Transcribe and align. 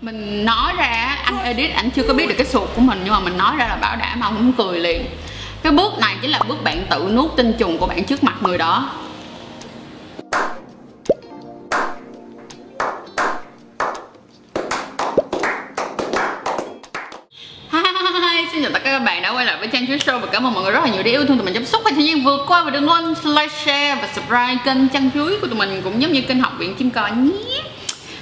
mình 0.00 0.44
nói 0.44 0.72
ra 0.78 1.18
anh 1.24 1.38
edit 1.44 1.70
anh 1.74 1.90
chưa 1.90 2.02
có 2.08 2.14
biết 2.14 2.26
được 2.28 2.34
cái 2.38 2.46
sụt 2.46 2.68
của 2.76 2.80
mình 2.80 3.00
nhưng 3.04 3.12
mà 3.12 3.20
mình 3.20 3.38
nói 3.38 3.56
ra 3.56 3.66
là 3.68 3.76
bảo 3.76 3.96
đảm 3.96 4.20
ông 4.20 4.36
cũng 4.36 4.52
cười 4.52 4.80
liền. 4.80 5.06
Cái 5.62 5.72
bước 5.72 5.92
này 6.00 6.16
chính 6.22 6.30
là 6.30 6.38
bước 6.48 6.64
bạn 6.64 6.86
tự 6.90 7.08
nuốt 7.12 7.36
tinh 7.36 7.52
trùng 7.58 7.78
của 7.78 7.86
bạn 7.86 8.04
trước 8.04 8.24
mặt 8.24 8.34
người 8.40 8.58
đó. 8.58 8.90
Hi, 17.72 18.46
xin 18.52 18.62
chào 18.62 18.72
tất 18.72 18.84
cả 18.84 18.90
các 18.90 18.98
bạn 18.98 19.22
đã 19.22 19.30
quay 19.30 19.46
lại 19.46 19.56
với 19.58 19.68
Trang 19.68 19.86
Chuối 19.86 19.98
Show 19.98 20.18
và 20.18 20.26
cảm 20.32 20.46
ơn 20.46 20.54
mọi 20.54 20.62
người 20.62 20.72
rất 20.72 20.84
là 20.84 20.90
nhiều 20.90 21.02
đã 21.02 21.10
yêu 21.10 21.24
thương 21.26 21.36
tụi 21.36 21.44
mình 21.44 21.54
chăm 21.54 21.64
sóc 21.64 21.82
và 21.84 21.90
thời 21.94 22.04
gian 22.04 22.24
vừa 22.24 22.44
qua. 22.48 22.64
Và 22.64 22.70
đừng 22.70 22.88
quên 22.88 23.14
like, 23.24 23.48
share 23.64 23.94
và 23.94 24.08
subscribe 24.14 24.56
kênh 24.64 24.88
Trang 24.88 25.10
Chuối 25.14 25.38
của 25.40 25.46
tụi 25.46 25.58
mình 25.58 25.80
cũng 25.84 26.02
giống 26.02 26.12
như 26.12 26.22
kênh 26.22 26.40
học 26.40 26.52
viện 26.58 26.74
chim 26.74 26.90
cò 26.90 27.08
nhé 27.08 27.62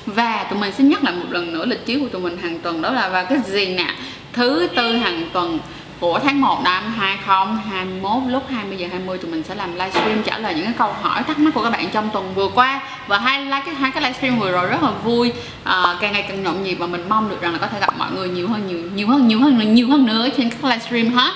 và 0.06 0.46
tụi 0.50 0.58
mình 0.58 0.72
xin 0.72 0.88
nhắc 0.88 1.04
lại 1.04 1.14
một 1.14 1.26
lần 1.30 1.52
nữa 1.52 1.66
lịch 1.66 1.86
chiếu 1.86 2.00
của 2.00 2.08
tụi 2.08 2.22
mình 2.22 2.38
hàng 2.42 2.58
tuần 2.58 2.82
đó 2.82 2.90
là 2.90 3.08
vào 3.08 3.24
cái 3.24 3.38
gì 3.46 3.66
nè? 3.66 3.94
Thứ 4.32 4.68
tư 4.76 4.96
hàng 4.96 5.30
tuần 5.32 5.58
của 6.00 6.18
tháng 6.18 6.40
1 6.40 6.60
năm 6.64 6.92
2021 6.96 8.32
lúc 8.32 8.42
20 8.50 8.76
giờ 8.76 8.86
20 8.90 9.18
tụi 9.18 9.30
mình 9.30 9.42
sẽ 9.42 9.54
làm 9.54 9.72
livestream 9.72 10.22
trả 10.22 10.38
lời 10.38 10.54
những 10.54 10.64
cái 10.64 10.74
câu 10.78 10.92
hỏi 11.02 11.22
thắc 11.22 11.38
mắc 11.38 11.54
của 11.54 11.64
các 11.64 11.70
bạn 11.70 11.88
trong 11.92 12.10
tuần 12.12 12.34
vừa 12.34 12.48
qua. 12.48 12.80
Và 13.06 13.18
hai 13.18 13.44
like 13.44 13.62
cái 13.66 13.74
hai 13.74 13.90
cái 13.90 14.02
livestream 14.02 14.38
vừa 14.38 14.52
rồi 14.52 14.66
rất 14.66 14.82
là 14.82 14.90
vui. 14.90 15.32
À, 15.64 15.96
càng 16.00 16.12
ngày 16.12 16.24
càng 16.28 16.42
nhộn 16.42 16.62
nhịp 16.62 16.74
và 16.74 16.86
mình 16.86 17.08
mong 17.08 17.30
được 17.30 17.42
rằng 17.42 17.52
là 17.52 17.58
có 17.58 17.66
thể 17.66 17.80
gặp 17.80 17.98
mọi 17.98 18.12
người 18.12 18.28
nhiều 18.28 18.48
hơn 18.48 18.66
nhiều 18.66 18.78
nhiều 18.94 19.08
hơn 19.08 19.28
nhiều 19.28 19.40
hơn 19.40 19.74
nhiều 19.74 19.88
hơn 19.88 20.06
nữa 20.06 20.28
trên 20.36 20.50
các 20.50 20.64
livestream 20.64 21.08
hết 21.08 21.32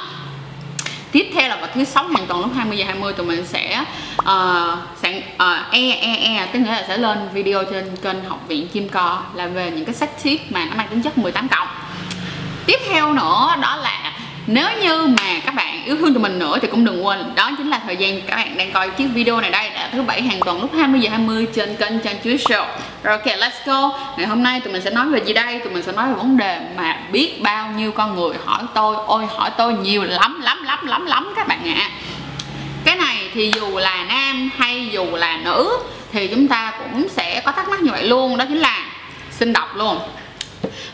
tiếp 1.16 1.30
theo 1.34 1.48
là 1.48 1.56
vào 1.56 1.69
thứ 1.75 1.84
sáu 1.84 2.09
hàng 2.09 2.27
tuần 2.27 2.41
lúc 2.41 2.51
20 2.56 2.79
giờ 2.79 2.84
20 2.84 3.12
tụi 3.12 3.27
mình 3.27 3.47
sẽ 3.47 3.84
uh, 4.23 4.79
sẽ 5.02 5.23
uh, 5.34 5.73
e 5.73 5.91
e 5.91 6.16
e 6.16 6.47
tức 6.52 6.59
nghĩa 6.59 6.70
là 6.70 6.84
sẽ 6.89 6.97
lên 6.97 7.19
video 7.33 7.65
trên 7.65 7.97
kênh 8.02 8.25
học 8.25 8.45
viện 8.48 8.69
chim 8.69 8.89
co 8.89 9.23
là 9.34 9.47
về 9.47 9.70
những 9.70 9.84
cái 9.84 9.95
sách 9.95 10.11
thiết 10.23 10.52
mà 10.52 10.65
nó 10.65 10.77
mang 10.77 10.89
tính 10.89 11.03
chất 11.03 11.19
18 11.19 11.48
cộng. 11.48 11.69
Tiếp 12.67 12.78
theo 12.89 13.12
nữa 13.12 13.55
đó 13.62 13.77
là 13.83 14.12
nếu 14.47 14.69
như 14.83 15.06
mà 15.06 15.41
các 15.44 15.55
bạn 15.55 15.84
yêu 15.84 15.97
thương 15.97 16.14
tụi 16.14 16.22
mình 16.22 16.39
nữa 16.39 16.59
thì 16.62 16.69
cũng 16.69 16.84
đừng 16.84 17.06
quên 17.06 17.34
đó 17.34 17.50
chính 17.59 17.70
là 17.70 17.81
thời 17.87 17.97
gian 17.97 18.20
các 18.20 18.37
bạn 18.37 18.59
đang 18.59 18.72
coi 18.72 18.91
chiếc 18.91 19.06
video 19.14 19.41
này 19.41 19.50
đây 19.50 19.70
là 19.70 19.89
thứ 19.92 20.03
bảy 20.03 20.22
hàng 20.22 20.41
tuần 20.44 20.61
lúc 20.61 20.70
20 20.75 21.00
giờ 21.00 21.11
20 21.11 21.47
trên 21.55 21.77
kênh 21.77 22.00
Trang 22.00 22.17
Chuối 22.25 22.37
Show 22.37 22.64
rồi 23.07 23.17
ok 23.17 23.27
let's 23.27 23.51
go. 23.65 23.99
Ngày 24.17 24.27
hôm 24.27 24.43
nay 24.43 24.61
tụi 24.61 24.73
mình 24.73 24.83
sẽ 24.83 24.91
nói 24.91 25.09
về 25.09 25.21
gì 25.25 25.33
đây? 25.33 25.59
Tụi 25.59 25.73
mình 25.73 25.83
sẽ 25.83 25.93
nói 25.93 26.09
về 26.09 26.15
vấn 26.15 26.37
đề 26.37 26.61
mà 26.77 26.99
biết 27.12 27.43
bao 27.43 27.71
nhiêu 27.77 27.93
con 27.93 28.15
người 28.15 28.37
hỏi 28.45 28.62
tôi 28.75 28.97
ôi 29.07 29.27
hỏi 29.37 29.51
tôi 29.57 29.75
nhiều 29.75 30.05
lắm 30.05 30.41
lắm 30.41 30.62
lắm 30.65 30.87
lắm 30.87 31.07
lắm 31.07 31.33
các 31.37 31.49
bạn 31.49 31.65
ạ. 31.65 31.75
À. 31.79 31.91
cái 32.84 32.97
này 32.97 33.31
thì 33.34 33.53
dù 33.55 33.79
là 33.79 34.05
nam 34.05 34.51
hay 34.57 34.89
dù 34.93 35.05
là 35.17 35.37
nữ 35.37 35.79
thì 36.12 36.29
chúng 36.29 36.49
ta 36.49 36.73
cũng 36.79 37.09
sẽ 37.09 37.41
có 37.45 37.53
thắc 37.53 37.69
mắc 37.69 37.83
như 37.83 37.91
vậy 37.91 38.03
luôn 38.03 38.37
đó 38.37 38.45
chính 38.49 38.59
là 38.59 38.84
xin 39.31 39.53
đọc 39.53 39.77
luôn. 39.77 39.99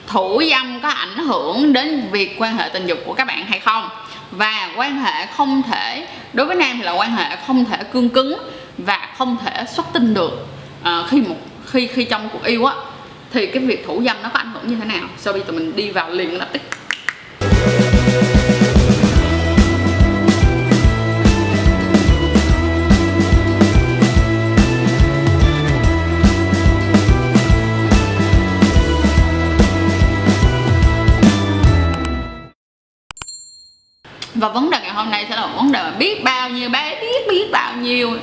Thủ 0.07 0.43
dâm 0.51 0.81
có 0.81 0.89
ảnh 0.89 1.17
hưởng 1.17 1.73
đến 1.73 2.09
việc 2.11 2.37
quan 2.39 2.57
hệ 2.57 2.69
tình 2.69 2.87
dục 2.87 2.99
của 3.07 3.15
các 3.15 3.27
bạn 3.27 3.47
hay 3.47 3.61
không? 3.61 3.89
Và 4.31 4.71
quan 4.77 5.01
hệ 5.01 5.27
không 5.27 5.63
thể 5.63 6.07
đối 6.33 6.47
với 6.47 6.57
nam 6.57 6.73
thì 6.77 6.83
là 6.83 6.93
quan 6.93 7.11
hệ 7.11 7.37
không 7.47 7.65
thể 7.65 7.85
cương 7.93 8.09
cứng 8.09 8.37
và 8.79 9.09
không 9.19 9.37
thể 9.45 9.65
xuất 9.73 9.87
tinh 9.93 10.15
được 10.15 10.47
à, 10.83 11.03
khi 11.11 11.21
một 11.21 11.37
khi 11.73 11.87
khi 11.87 12.05
trong 12.05 12.29
cuộc 12.33 12.45
yêu 12.45 12.65
á, 12.65 12.75
thì 13.33 13.47
cái 13.47 13.63
việc 13.63 13.87
thủ 13.87 14.03
dâm 14.07 14.17
nó 14.23 14.31
có 14.33 14.39
ảnh 14.39 14.53
hưởng 14.53 14.69
như 14.69 14.77
thế 14.77 14.85
nào? 14.85 15.09
Sau 15.19 15.33
với 15.33 15.43
tụi 15.43 15.57
mình 15.57 15.77
đi 15.77 15.91
vào 15.91 16.11
liền 16.11 16.39
lập 16.39 16.49
tức. 16.53 16.63
Và 34.35 34.49
vấn 34.49 34.71
đề 34.71 34.79
ngày 34.83 34.91
hôm 34.91 35.11
nay 35.11 35.27
sẽ 35.29 35.37
là 35.37 35.47
một 35.47 35.53
vấn 35.57 35.73
đề 35.73 35.83
mà 35.83 35.91
biết 35.99 36.25
bao 36.25 36.51
nhiêu 36.51 36.69
bé, 36.69 36.99
biết 37.01 37.27
biết 37.31 37.51
bao 37.53 37.77
nhiêu 37.77 38.17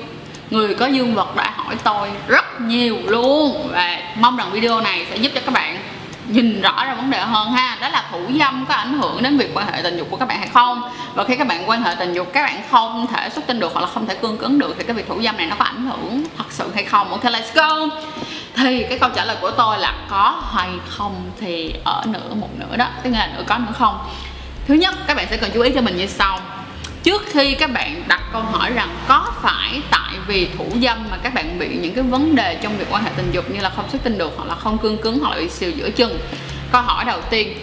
người 0.49 0.75
có 0.75 0.85
dương 0.85 1.15
vật 1.15 1.35
đã 1.35 1.58
hỏi 1.69 1.77
tôi 1.83 2.09
rất 2.27 2.61
nhiều 2.61 2.97
luôn. 3.07 3.69
Và 3.71 3.99
mong 4.15 4.37
rằng 4.37 4.51
video 4.51 4.81
này 4.81 5.05
sẽ 5.09 5.15
giúp 5.15 5.31
cho 5.35 5.41
các 5.45 5.53
bạn 5.53 5.77
nhìn 6.27 6.61
rõ 6.61 6.85
ra 6.85 6.93
vấn 6.93 7.09
đề 7.11 7.19
hơn 7.19 7.51
ha. 7.51 7.77
Đó 7.81 7.89
là 7.89 8.05
thủ 8.11 8.19
dâm 8.39 8.65
có 8.65 8.75
ảnh 8.75 8.93
hưởng 8.93 9.23
đến 9.23 9.37
việc 9.37 9.51
quan 9.53 9.67
hệ 9.73 9.81
tình 9.81 9.97
dục 9.97 10.07
của 10.11 10.17
các 10.17 10.27
bạn 10.27 10.39
hay 10.39 10.47
không? 10.47 10.81
Và 11.13 11.23
khi 11.23 11.35
các 11.35 11.47
bạn 11.47 11.69
quan 11.69 11.83
hệ 11.83 11.95
tình 11.95 12.13
dục, 12.13 12.33
các 12.33 12.43
bạn 12.43 12.61
không 12.71 13.07
thể 13.13 13.29
xuất 13.29 13.47
tinh 13.47 13.59
được 13.59 13.73
hoặc 13.73 13.81
là 13.81 13.87
không 13.87 14.07
thể 14.07 14.15
cương 14.15 14.37
cứng 14.37 14.59
được 14.59 14.75
thì 14.77 14.83
cái 14.83 14.95
việc 14.95 15.07
thủ 15.07 15.21
dâm 15.21 15.37
này 15.37 15.45
nó 15.45 15.55
có 15.59 15.65
ảnh 15.65 15.87
hưởng 15.87 16.23
thật 16.37 16.43
sự 16.49 16.71
hay 16.75 16.83
không? 16.83 17.11
Ok, 17.11 17.23
let's 17.23 17.53
go. 17.53 17.95
Thì 18.55 18.83
cái 18.89 18.99
câu 18.99 19.09
trả 19.15 19.25
lời 19.25 19.37
của 19.41 19.51
tôi 19.51 19.79
là 19.79 19.93
có 20.09 20.41
hay 20.53 20.69
không 20.87 21.31
thì 21.39 21.75
ở 21.85 22.03
nửa 22.05 22.33
một 22.33 22.49
nửa 22.59 22.77
đó. 22.77 22.87
Tức 23.03 23.09
là 23.13 23.29
nửa 23.37 23.43
có 23.47 23.57
nửa 23.57 23.73
không. 23.79 23.99
Thứ 24.67 24.73
nhất, 24.73 24.95
các 25.07 25.17
bạn 25.17 25.27
sẽ 25.29 25.37
cần 25.37 25.51
chú 25.53 25.61
ý 25.61 25.71
cho 25.75 25.81
mình 25.81 25.97
như 25.97 26.07
sau 26.07 26.39
trước 27.09 27.25
khi 27.25 27.55
các 27.55 27.71
bạn 27.71 28.03
đặt 28.07 28.21
câu 28.33 28.41
hỏi 28.41 28.71
rằng 28.73 28.95
có 29.07 29.31
phải 29.41 29.81
tại 29.91 30.13
vì 30.27 30.49
thủ 30.57 30.65
dâm 30.81 30.97
mà 31.11 31.17
các 31.17 31.33
bạn 31.33 31.59
bị 31.59 31.67
những 31.81 31.93
cái 31.93 32.03
vấn 32.03 32.35
đề 32.35 32.59
trong 32.61 32.77
việc 32.77 32.85
quan 32.89 33.03
hệ 33.03 33.11
tình 33.17 33.31
dục 33.31 33.51
như 33.51 33.59
là 33.59 33.69
không 33.69 33.89
xuất 33.91 34.03
tinh 34.03 34.17
được 34.17 34.33
hoặc 34.37 34.45
là 34.45 34.55
không 34.55 34.77
cương 34.77 34.97
cứng 34.97 35.19
hoặc 35.19 35.29
là 35.29 35.37
bị 35.37 35.49
xìu 35.49 35.71
giữa 35.71 35.89
chân 35.89 36.19
câu 36.71 36.81
hỏi 36.81 37.05
đầu 37.05 37.21
tiên. 37.29 37.57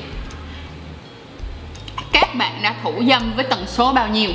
Các 2.13 2.35
bạn 2.35 2.61
đã 2.63 2.75
thủ 2.83 3.03
dâm 3.09 3.33
với 3.37 3.45
tần 3.45 3.65
số 3.67 3.93
bao 3.93 4.09
nhiêu? 4.09 4.31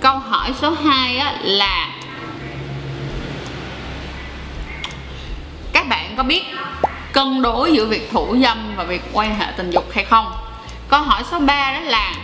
Câu 0.00 0.18
hỏi 0.18 0.52
số 0.60 0.70
2 0.70 1.16
á, 1.16 1.34
là 1.42 1.88
các 5.72 5.88
bạn 5.88 6.14
có 6.16 6.22
biết 6.22 6.42
cân 7.12 7.42
đối 7.42 7.72
giữa 7.72 7.86
việc 7.86 8.10
thủ 8.12 8.36
dâm 8.42 8.76
và 8.76 8.84
việc 8.84 9.02
quan 9.12 9.38
hệ 9.38 9.46
tình 9.56 9.70
dục 9.70 9.84
hay 9.94 10.04
không? 10.04 10.32
Câu 10.88 11.02
hỏi 11.02 11.22
số 11.30 11.38
3 11.38 11.72
đó 11.72 11.80
là 11.80 12.14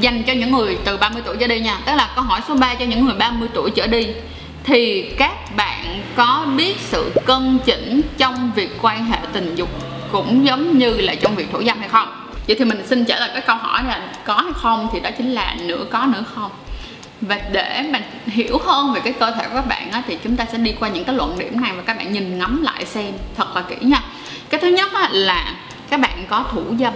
dành 0.00 0.22
cho 0.22 0.32
những 0.32 0.52
người 0.52 0.78
từ 0.84 0.96
30 0.96 1.22
tuổi 1.26 1.36
trở 1.40 1.46
đi 1.46 1.60
nha. 1.60 1.78
Tức 1.86 1.92
là 1.94 2.10
câu 2.14 2.24
hỏi 2.24 2.40
số 2.48 2.54
3 2.54 2.74
cho 2.74 2.84
những 2.84 3.04
người 3.04 3.14
30 3.14 3.48
tuổi 3.54 3.70
trở 3.70 3.86
đi. 3.86 4.06
Thì 4.64 5.10
các 5.18 5.56
bạn 5.56 6.02
có 6.16 6.46
biết 6.56 6.76
sự 6.80 7.12
cân 7.26 7.58
chỉnh 7.64 8.00
trong 8.18 8.50
việc 8.56 8.70
quan 8.82 9.04
hệ 9.04 9.18
tình 9.32 9.54
dục 9.54 9.68
cũng 10.12 10.46
giống 10.46 10.78
như 10.78 10.90
là 10.90 11.14
trong 11.14 11.34
việc 11.34 11.46
thủ 11.52 11.62
dâm 11.66 11.78
hay 11.78 11.88
không? 11.88 12.08
Vậy 12.46 12.56
thì 12.58 12.64
mình 12.64 12.86
xin 12.86 13.04
trả 13.04 13.20
lời 13.20 13.30
cái 13.32 13.42
câu 13.46 13.56
hỏi 13.56 13.82
là 13.88 14.02
có 14.24 14.34
hay 14.34 14.52
không 14.54 14.88
thì 14.92 15.00
đó 15.00 15.10
chính 15.18 15.32
là 15.32 15.56
nửa 15.60 15.84
có 15.90 16.06
nửa 16.06 16.22
không. 16.34 16.50
Và 17.20 17.40
để 17.52 17.84
mà 17.90 18.00
hiểu 18.26 18.58
hơn 18.58 18.92
về 18.92 19.00
cái 19.00 19.12
cơ 19.12 19.30
thể 19.30 19.44
của 19.48 19.54
các 19.54 19.66
bạn 19.66 19.90
á, 19.90 20.02
thì 20.08 20.18
chúng 20.24 20.36
ta 20.36 20.44
sẽ 20.52 20.58
đi 20.58 20.72
qua 20.80 20.88
những 20.88 21.04
cái 21.04 21.14
luận 21.14 21.38
điểm 21.38 21.60
này 21.60 21.72
và 21.76 21.82
các 21.82 21.96
bạn 21.98 22.12
nhìn 22.12 22.38
ngắm 22.38 22.62
lại 22.62 22.84
xem 22.84 23.12
thật 23.36 23.56
là 23.56 23.62
kỹ 23.62 23.76
nha. 23.80 24.02
Cái 24.50 24.60
thứ 24.60 24.68
nhất 24.68 24.92
á, 24.92 25.08
là 25.12 25.54
các 25.90 26.00
bạn 26.00 26.24
có 26.28 26.44
thủ 26.52 26.62
dâm 26.78 26.92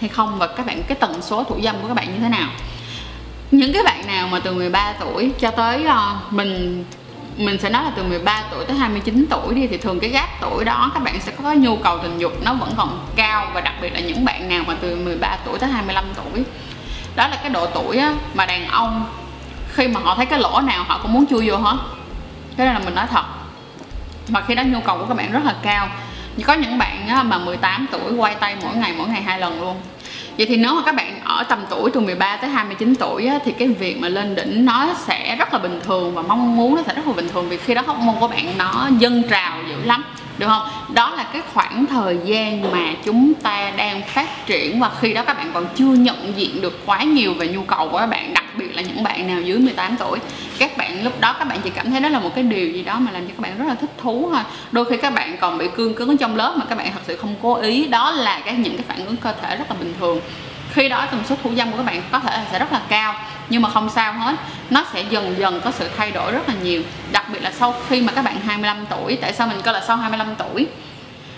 hay 0.00 0.08
không 0.08 0.38
và 0.38 0.46
các 0.46 0.66
bạn 0.66 0.82
cái 0.82 0.96
tần 1.00 1.22
số 1.22 1.44
thủ 1.44 1.60
dâm 1.64 1.76
của 1.82 1.88
các 1.88 1.94
bạn 1.94 2.06
như 2.12 2.18
thế 2.20 2.28
nào. 2.28 2.48
Những 3.50 3.72
cái 3.72 3.82
bạn 3.82 4.06
nào 4.06 4.28
mà 4.28 4.40
từ 4.40 4.52
13 4.52 4.94
tuổi 5.00 5.32
cho 5.38 5.50
tới 5.50 5.86
uh, 5.86 6.32
mình 6.32 6.84
mình 7.36 7.58
sẽ 7.58 7.70
nói 7.70 7.84
là 7.84 7.92
từ 7.96 8.04
13 8.04 8.44
tuổi 8.50 8.64
tới 8.64 8.76
29 8.76 9.26
tuổi 9.30 9.54
đi 9.54 9.66
thì 9.66 9.76
thường 9.76 10.00
cái 10.00 10.10
gap 10.10 10.28
tuổi 10.40 10.64
đó 10.64 10.90
các 10.94 11.02
bạn 11.02 11.20
sẽ 11.20 11.32
có 11.42 11.52
nhu 11.52 11.76
cầu 11.76 11.98
tình 12.02 12.18
dục 12.18 12.32
nó 12.44 12.54
vẫn 12.54 12.72
còn 12.76 13.06
cao 13.16 13.50
và 13.54 13.60
đặc 13.60 13.74
biệt 13.82 13.92
là 13.92 14.00
những 14.00 14.24
bạn 14.24 14.48
nào 14.48 14.64
mà 14.66 14.74
từ 14.80 14.96
13 14.96 15.36
tuổi 15.44 15.58
tới 15.58 15.70
25 15.70 16.04
tuổi. 16.14 16.44
Đó 17.16 17.28
là 17.28 17.36
cái 17.36 17.50
độ 17.50 17.66
tuổi 17.66 17.96
á, 17.96 18.14
mà 18.34 18.46
đàn 18.46 18.66
ông 18.66 19.06
khi 19.68 19.88
mà 19.88 20.00
họ 20.00 20.14
thấy 20.14 20.26
cái 20.26 20.38
lỗ 20.38 20.60
nào 20.60 20.84
họ 20.88 20.98
cũng 21.02 21.12
muốn 21.12 21.26
chui 21.30 21.50
vô 21.50 21.56
hết. 21.56 21.76
Cái 22.56 22.66
này 22.66 22.74
là 22.74 22.80
mình 22.84 22.94
nói 22.94 23.06
thật. 23.10 23.24
Mà 24.28 24.40
khi 24.40 24.54
đó 24.54 24.62
nhu 24.62 24.80
cầu 24.80 24.98
của 24.98 25.06
các 25.06 25.14
bạn 25.14 25.32
rất 25.32 25.44
là 25.44 25.54
cao 25.62 25.88
có 26.42 26.52
những 26.52 26.78
bạn 26.78 27.08
á, 27.08 27.22
mà 27.22 27.38
18 27.38 27.86
tuổi 27.92 28.12
quay 28.16 28.34
tay 28.34 28.56
mỗi 28.62 28.76
ngày 28.76 28.94
mỗi 28.98 29.08
ngày 29.08 29.22
hai 29.22 29.40
lần 29.40 29.60
luôn. 29.60 29.76
Vậy 30.36 30.46
thì 30.46 30.56
nếu 30.56 30.74
mà 30.74 30.82
các 30.86 30.94
bạn 30.94 31.20
ở 31.24 31.42
tầm 31.42 31.64
tuổi 31.70 31.90
từ 31.94 32.00
13 32.00 32.36
tới 32.36 32.50
29 32.50 32.94
tuổi 32.94 33.26
á, 33.26 33.38
thì 33.44 33.52
cái 33.52 33.68
việc 33.68 34.00
mà 34.00 34.08
lên 34.08 34.34
đỉnh 34.34 34.64
nó 34.64 34.88
sẽ 35.06 35.36
rất 35.36 35.52
là 35.52 35.58
bình 35.58 35.80
thường 35.84 36.14
và 36.14 36.22
mong 36.22 36.56
muốn 36.56 36.76
nó 36.76 36.82
sẽ 36.86 36.94
rất 36.94 37.06
là 37.06 37.12
bình 37.12 37.28
thường 37.28 37.48
vì 37.48 37.56
khi 37.56 37.74
đó 37.74 37.82
hormone 37.86 38.16
của 38.20 38.28
bạn 38.28 38.46
nó 38.58 38.88
dâng 38.98 39.22
trào 39.30 39.58
dữ 39.68 39.76
lắm 39.84 40.04
được 40.38 40.46
không? 40.46 40.62
Đó 40.94 41.10
là 41.10 41.26
cái 41.32 41.42
khoảng 41.54 41.86
thời 41.86 42.18
gian 42.24 42.72
mà 42.72 42.94
chúng 43.04 43.34
ta 43.34 43.72
đang 43.76 44.02
phát 44.02 44.46
triển 44.46 44.80
và 44.80 44.90
khi 45.00 45.12
đó 45.12 45.22
các 45.26 45.38
bạn 45.38 45.50
còn 45.54 45.66
chưa 45.76 45.92
nhận 45.92 46.32
diện 46.36 46.60
được 46.60 46.86
quá 46.86 47.02
nhiều 47.02 47.34
về 47.34 47.48
nhu 47.48 47.62
cầu 47.62 47.88
của 47.88 47.98
các 47.98 48.06
bạn, 48.06 48.34
đặc 48.34 48.44
biệt 48.56 48.76
là 48.76 48.82
những 48.82 49.02
bạn 49.02 49.26
nào 49.26 49.40
dưới 49.40 49.58
18 49.58 49.96
tuổi. 49.96 50.18
Các 50.58 50.76
bạn 50.76 51.04
lúc 51.04 51.20
đó 51.20 51.36
các 51.38 51.44
bạn 51.44 51.58
chỉ 51.64 51.70
cảm 51.70 51.90
thấy 51.90 52.00
đó 52.00 52.08
là 52.08 52.18
một 52.18 52.30
cái 52.34 52.44
điều 52.44 52.70
gì 52.70 52.82
đó 52.82 52.98
mà 52.98 53.10
làm 53.10 53.22
cho 53.22 53.28
các 53.28 53.40
bạn 53.40 53.58
rất 53.58 53.64
là 53.68 53.74
thích 53.74 53.90
thú 53.98 54.30
thôi. 54.32 54.42
Đôi 54.72 54.84
khi 54.84 54.96
các 54.96 55.14
bạn 55.14 55.36
còn 55.40 55.58
bị 55.58 55.68
cương 55.76 55.94
cứng 55.94 56.16
trong 56.16 56.36
lớp 56.36 56.54
mà 56.56 56.64
các 56.68 56.78
bạn 56.78 56.92
thật 56.92 57.00
sự 57.06 57.16
không 57.16 57.34
cố 57.42 57.54
ý. 57.54 57.86
Đó 57.86 58.10
là 58.10 58.40
cái, 58.44 58.54
những 58.54 58.76
cái 58.76 58.84
phản 58.88 59.06
ứng 59.06 59.16
cơ 59.16 59.32
thể 59.42 59.56
rất 59.56 59.64
là 59.70 59.76
bình 59.80 59.94
thường 60.00 60.20
khi 60.78 60.88
đó 60.88 61.06
tần 61.10 61.20
suất 61.28 61.38
thủ 61.42 61.50
dâm 61.56 61.70
của 61.70 61.76
các 61.76 61.82
bạn 61.82 62.02
có 62.12 62.18
thể 62.18 62.36
là 62.36 62.46
sẽ 62.52 62.58
rất 62.58 62.72
là 62.72 62.80
cao, 62.88 63.14
nhưng 63.48 63.62
mà 63.62 63.68
không 63.68 63.90
sao 63.90 64.12
hết. 64.12 64.34
Nó 64.70 64.84
sẽ 64.92 65.04
dần 65.10 65.34
dần 65.38 65.60
có 65.64 65.70
sự 65.70 65.88
thay 65.96 66.10
đổi 66.10 66.32
rất 66.32 66.48
là 66.48 66.54
nhiều, 66.62 66.82
đặc 67.12 67.24
biệt 67.32 67.42
là 67.42 67.52
sau 67.52 67.74
khi 67.88 68.00
mà 68.00 68.12
các 68.12 68.24
bạn 68.24 68.40
25 68.46 68.86
tuổi. 68.90 69.18
Tại 69.20 69.32
sao 69.32 69.46
mình 69.46 69.62
coi 69.64 69.74
là 69.74 69.80
sau 69.86 69.96
25 69.96 70.34
tuổi? 70.38 70.66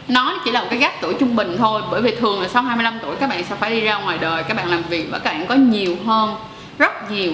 Nó 0.09 0.39
chỉ 0.45 0.51
là 0.51 0.61
một 0.61 0.67
cái 0.71 0.79
gap 0.79 0.93
tuổi 1.01 1.15
trung 1.21 1.37
bình 1.37 1.57
thôi, 1.59 1.83
bởi 1.91 2.03
vì 2.03 2.17
thường 2.17 2.43
là 2.43 2.49
sau 2.49 2.63
25 2.63 2.99
tuổi 3.03 3.17
các 3.17 3.31
bạn 3.31 3.45
sẽ 3.45 3.55
phải 3.57 3.71
đi 3.71 3.81
ra 3.81 3.99
ngoài 3.99 4.19
đời, 4.19 4.43
các 4.43 4.57
bạn 4.57 4.71
làm 4.71 4.83
việc 4.83 5.09
và 5.11 5.19
các 5.19 5.33
bạn 5.33 5.47
có 5.47 5.55
nhiều 5.55 5.97
hơn, 6.07 6.37
rất 6.79 7.11
nhiều. 7.11 7.33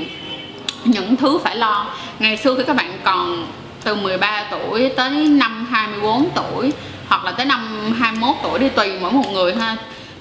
Những 0.85 1.17
thứ 1.17 1.39
phải 1.45 1.57
lo. 1.57 1.87
Ngày 2.19 2.37
xưa 2.37 2.55
khi 2.57 2.63
các 2.67 2.77
bạn 2.77 2.99
còn 3.05 3.47
từ 3.85 3.95
13 3.95 4.45
tuổi 4.51 4.93
tới 4.97 5.11
năm 5.11 5.67
24 5.71 6.29
tuổi, 6.35 6.73
hoặc 7.09 7.25
là 7.25 7.33
tới 7.33 7.47
năm 7.47 7.93
21 7.99 8.37
tuổi, 8.43 8.59
đi 8.59 8.69
tùy 8.69 8.99
mỗi 9.01 9.13
một 9.13 9.31
người 9.33 9.55
ha 9.55 9.77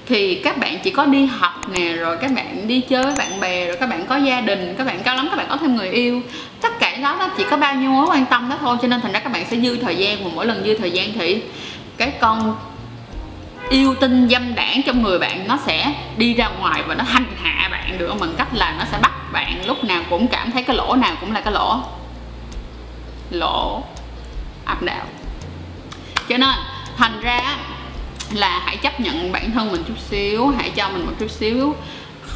thì 0.05 0.41
các 0.43 0.57
bạn 0.57 0.79
chỉ 0.83 0.91
có 0.91 1.05
đi 1.05 1.25
học 1.25 1.69
nè, 1.69 1.93
rồi 1.93 2.17
các 2.21 2.31
bạn 2.31 2.67
đi 2.67 2.81
chơi 2.81 3.03
với 3.03 3.13
bạn 3.17 3.39
bè, 3.39 3.67
rồi 3.67 3.77
các 3.79 3.89
bạn 3.89 4.05
có 4.05 4.17
gia 4.17 4.41
đình, 4.41 4.75
các 4.77 4.87
bạn 4.87 4.99
cao 5.03 5.15
lắm, 5.15 5.27
các 5.31 5.37
bạn 5.37 5.45
có 5.49 5.57
thêm 5.57 5.75
người 5.75 5.89
yêu. 5.89 6.21
Tất 6.61 6.79
cả 6.79 6.97
đó 7.03 7.15
nó 7.19 7.29
chỉ 7.37 7.43
có 7.49 7.57
bao 7.57 7.75
nhiêu 7.75 7.89
mối 7.89 8.07
quan 8.09 8.25
tâm 8.25 8.49
đó 8.49 8.57
thôi, 8.59 8.77
cho 8.81 8.87
nên 8.87 9.01
thành 9.01 9.11
ra 9.11 9.19
các 9.19 9.31
bạn 9.31 9.45
sẽ 9.49 9.57
dư 9.57 9.77
thời 9.77 9.95
gian 9.95 10.23
và 10.23 10.29
mỗi 10.35 10.45
lần 10.45 10.63
dư 10.63 10.77
thời 10.77 10.91
gian 10.91 11.13
thì 11.13 11.41
cái 11.97 12.13
con 12.19 12.55
yêu 13.69 13.95
tinh 13.95 14.27
dâm 14.29 14.55
đảng 14.55 14.81
trong 14.85 15.01
người 15.01 15.19
bạn 15.19 15.47
nó 15.47 15.57
sẽ 15.65 15.93
đi 16.17 16.33
ra 16.33 16.49
ngoài 16.59 16.83
và 16.87 16.95
nó 16.95 17.03
hành 17.03 17.25
hạ 17.43 17.69
bạn 17.71 17.97
được 17.97 18.13
bằng 18.19 18.33
cách 18.37 18.47
là 18.53 18.75
nó 18.79 18.85
sẽ 18.91 18.97
bắt 19.01 19.33
bạn 19.33 19.65
lúc 19.65 19.83
nào 19.83 20.03
cũng 20.09 20.27
cảm 20.27 20.51
thấy 20.51 20.63
cái 20.63 20.75
lỗ 20.75 20.95
nào 20.95 21.15
cũng 21.21 21.33
là 21.33 21.41
cái 21.41 21.53
lỗ. 21.53 21.79
Lỗ 23.29 23.83
áp 24.65 24.83
đạo 24.83 25.05
cho 26.29 26.37
nên, 26.37 26.49
thành 26.97 27.21
ra 27.21 27.57
là 28.33 28.61
hãy 28.65 28.77
chấp 28.77 28.99
nhận 28.99 29.31
bản 29.31 29.51
thân 29.51 29.71
mình 29.71 29.83
chút 29.87 29.99
xíu, 30.09 30.47
hãy 30.57 30.69
cho 30.69 30.89
mình 30.89 31.05
một 31.05 31.13
chút 31.19 31.31
xíu 31.31 31.75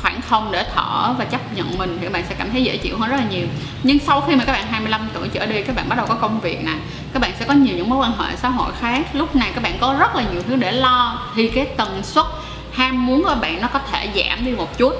khoảng 0.01 0.21
không 0.21 0.51
để 0.51 0.65
thở 0.75 1.13
và 1.18 1.25
chấp 1.25 1.53
nhận 1.56 1.77
mình, 1.77 1.97
thì 2.00 2.06
các 2.06 2.13
bạn 2.13 2.24
sẽ 2.30 2.36
cảm 2.39 2.51
thấy 2.51 2.63
dễ 2.63 2.77
chịu 2.77 2.97
hơn 2.97 3.09
rất 3.09 3.18
là 3.18 3.25
nhiều. 3.30 3.47
Nhưng 3.83 4.00
sau 4.00 4.21
khi 4.21 4.36
mà 4.36 4.44
các 4.45 4.51
bạn 4.51 4.68
25 4.68 5.09
tuổi 5.13 5.27
trở 5.27 5.45
đi, 5.45 5.62
các 5.62 5.75
bạn 5.75 5.89
bắt 5.89 5.95
đầu 5.95 6.06
có 6.06 6.15
công 6.15 6.39
việc 6.39 6.65
nè, 6.65 6.74
các 7.13 7.21
bạn 7.21 7.31
sẽ 7.39 7.45
có 7.45 7.53
nhiều 7.53 7.75
những 7.77 7.89
mối 7.89 8.00
quan 8.00 8.12
hệ 8.18 8.36
xã 8.36 8.50
hội 8.50 8.71
khác. 8.80 9.01
Lúc 9.13 9.36
này 9.36 9.51
các 9.56 9.63
bạn 9.63 9.77
có 9.81 9.95
rất 10.00 10.15
là 10.15 10.24
nhiều 10.31 10.41
thứ 10.47 10.56
để 10.56 10.71
lo, 10.71 11.27
thì 11.36 11.47
cái 11.47 11.65
tần 11.65 12.03
suất 12.03 12.25
ham 12.71 13.06
muốn 13.06 13.24
của 13.24 13.35
bạn 13.42 13.62
nó 13.62 13.68
có 13.68 13.80
thể 13.92 14.09
giảm 14.15 14.45
đi 14.45 14.51
một 14.51 14.77
chút, 14.77 14.94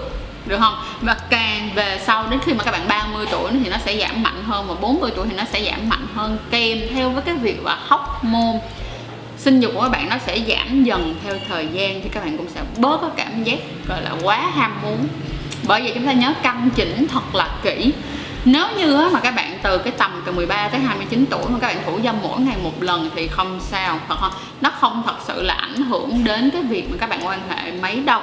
được 0.46 0.58
không? 0.60 0.76
Và 1.02 1.14
càng 1.30 1.70
về 1.76 2.02
sau, 2.06 2.28
đến 2.28 2.40
khi 2.46 2.54
mà 2.54 2.64
các 2.64 2.72
bạn 2.72 2.88
30 2.88 3.26
tuổi 3.32 3.52
thì 3.64 3.70
nó 3.70 3.78
sẽ 3.86 3.98
giảm 3.98 4.24
mạnh 4.24 4.44
hơn 4.44 4.68
và 4.68 4.76
40 4.82 5.12
tuổi 5.16 5.28
thì 5.30 5.36
nó 5.38 5.44
sẽ 5.54 5.66
giảm 5.66 5.90
mạnh 5.90 6.08
hơn, 6.16 6.38
kèm 6.52 6.80
theo 6.94 7.10
với 7.10 7.22
cái 7.22 7.36
việc 7.36 7.64
là 7.64 7.78
hóc 7.88 8.24
môn 8.24 8.56
sinh 9.40 9.60
dục 9.60 9.72
của 9.76 9.82
các 9.82 9.90
bạn 9.90 10.10
nó 10.10 10.18
sẽ 10.26 10.40
giảm 10.48 10.84
dần 10.84 11.16
theo 11.24 11.36
thời 11.48 11.68
gian 11.74 12.02
thì 12.04 12.10
các 12.12 12.24
bạn 12.24 12.38
cũng 12.38 12.50
sẽ 12.50 12.62
bớt 12.78 13.02
có 13.02 13.10
cảm 13.18 13.44
giác 13.44 13.60
gọi 13.88 14.02
là 14.02 14.12
quá 14.24 14.52
ham 14.56 14.82
muốn. 14.84 15.08
Bởi 15.68 15.82
vậy 15.82 15.92
chúng 15.96 16.06
ta 16.06 16.14
nhớ 16.14 16.34
căn 16.44 16.70
chỉnh 16.76 17.08
thật 17.08 17.36
là 17.36 17.48
kỹ. 17.64 17.92
Nếu 18.46 18.68
như 18.78 19.10
mà 19.14 19.20
các 19.20 19.36
bạn 19.36 19.60
từ 19.64 19.78
cái 19.78 19.94
tầm 19.98 20.24
từ 20.26 20.32
13 20.32 20.68
tới 20.68 20.80
29 20.80 21.26
tuổi 21.30 21.44
mà 21.50 21.60
các 21.60 21.68
bạn 21.68 21.78
thủ 21.86 22.00
dâm 22.04 22.16
mỗi 22.24 22.40
ngày 22.40 22.56
một 22.64 22.84
lần 22.84 23.10
thì 23.16 23.28
không 23.28 23.60
sao. 23.62 24.00
Thật 24.08 24.16
không? 24.20 24.32
Nó 24.62 24.70
không 24.70 25.04
thật 25.06 25.16
sự 25.28 25.42
là 25.42 25.54
ảnh 25.54 25.76
hưởng 25.76 26.24
đến 26.24 26.50
cái 26.52 26.62
việc 26.62 26.92
mà 26.92 26.98
các 27.00 27.10
bạn 27.10 27.20
quan 27.26 27.40
hệ 27.50 27.72
mấy 27.72 28.00
đâu. 28.00 28.22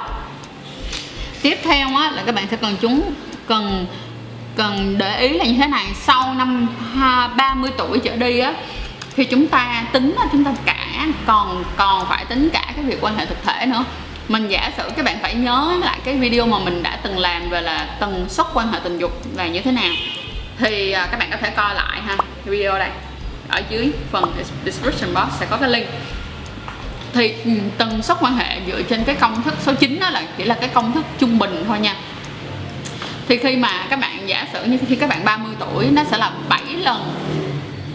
Tiếp 1.41 1.57
theo 1.63 1.87
á, 1.95 2.11
là 2.15 2.23
các 2.25 2.35
bạn 2.35 2.47
sẽ 2.51 2.57
cần 2.57 2.75
chúng 2.81 3.13
cần 3.47 3.85
cần 4.55 4.95
để 4.97 5.19
ý 5.19 5.29
là 5.29 5.45
như 5.45 5.55
thế 5.57 5.67
này. 5.67 5.85
Sau 5.95 6.33
năm 6.33 6.67
30 7.37 7.71
tuổi 7.77 7.99
trở 7.99 8.15
đi 8.15 8.39
á 8.39 8.53
thì 9.15 9.25
chúng 9.25 9.47
ta 9.47 9.83
tính 9.91 10.15
là 10.17 10.25
chúng 10.31 10.43
ta 10.43 10.51
cả 10.65 10.86
còn 11.27 11.63
còn 11.77 12.05
phải 12.09 12.25
tính 12.25 12.49
cả 12.53 12.73
cái 12.75 12.85
việc 12.85 12.97
quan 13.01 13.17
hệ 13.17 13.25
thực 13.25 13.43
thể 13.43 13.65
nữa. 13.65 13.83
Mình 14.27 14.47
giả 14.47 14.71
sử 14.77 14.83
các 14.95 15.05
bạn 15.05 15.17
phải 15.21 15.35
nhớ 15.35 15.77
lại 15.81 15.99
cái 16.03 16.15
video 16.15 16.47
mà 16.47 16.59
mình 16.59 16.83
đã 16.83 16.99
từng 17.03 17.19
làm 17.19 17.49
về 17.49 17.61
là 17.61 17.95
tần 17.99 18.25
suất 18.29 18.45
quan 18.53 18.71
hệ 18.71 18.79
tình 18.83 18.97
dục 18.97 19.11
là 19.35 19.47
như 19.47 19.61
thế 19.61 19.71
nào. 19.71 19.91
Thì 20.59 20.91
à, 20.91 21.07
các 21.11 21.19
bạn 21.19 21.31
có 21.31 21.37
thể 21.41 21.49
coi 21.49 21.75
lại 21.75 22.01
ha 22.01 22.17
video 22.45 22.79
đây. 22.79 22.89
Ở 23.49 23.61
dưới 23.69 23.91
phần 24.11 24.33
description 24.65 25.13
box 25.13 25.39
sẽ 25.39 25.45
có 25.49 25.57
cái 25.57 25.69
link. 25.69 25.87
Thì 27.13 27.33
ừ, 27.45 27.51
tần 27.77 28.03
suất 28.03 28.17
quan 28.21 28.35
hệ 28.35 28.61
dựa 28.67 28.81
trên 28.81 29.03
cái 29.03 29.15
công 29.15 29.43
thức 29.43 29.53
số 29.61 29.73
9 29.73 29.99
đó 29.99 30.09
là 30.09 30.23
chỉ 30.37 30.43
là 30.43 30.55
cái 30.55 30.69
công 30.69 30.93
thức 30.93 31.05
trung 31.19 31.39
bình 31.39 31.63
thôi 31.67 31.79
nha. 31.79 31.95
Thì 33.27 33.37
khi 33.37 33.55
mà 33.55 33.85
các 33.89 33.99
bạn 33.99 34.29
giả 34.29 34.47
sử 34.53 34.63
như 34.63 34.77
khi 34.87 34.95
các 34.95 35.09
bạn 35.09 35.25
30 35.25 35.51
tuổi, 35.59 35.87
nó 35.91 36.03
sẽ 36.11 36.17
là 36.17 36.31
7 36.49 36.61
lần 36.61 37.11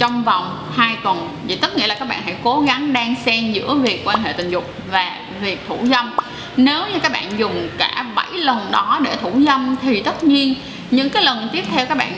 trong 0.02 0.24
vòng 0.24 0.58
2 0.76 0.96
tuần. 1.02 1.28
Vậy 1.48 1.58
tất 1.60 1.76
nghĩa 1.76 1.86
là 1.86 1.94
các 1.94 2.08
bạn 2.08 2.22
hãy 2.24 2.36
cố 2.44 2.60
gắng 2.60 2.92
đang 2.92 3.14
xen 3.24 3.52
giữa 3.52 3.74
việc 3.74 4.02
quan 4.04 4.22
hệ 4.22 4.32
tình 4.32 4.50
dục 4.50 4.74
và 4.90 5.18
việc 5.40 5.60
thủ 5.68 5.78
dâm. 5.82 6.12
Nếu 6.56 6.86
như 6.92 6.98
các 7.02 7.12
bạn 7.12 7.38
dùng 7.38 7.68
cả 7.78 8.06
7 8.14 8.32
lần 8.32 8.70
đó 8.70 9.00
để 9.04 9.16
thủ 9.16 9.30
dâm 9.46 9.76
thì 9.82 10.02
tất 10.02 10.24
nhiên 10.24 10.54
những 10.90 11.10
cái 11.10 11.22
lần 11.24 11.48
tiếp 11.52 11.64
theo 11.70 11.86
các 11.86 11.98
bạn, 11.98 12.12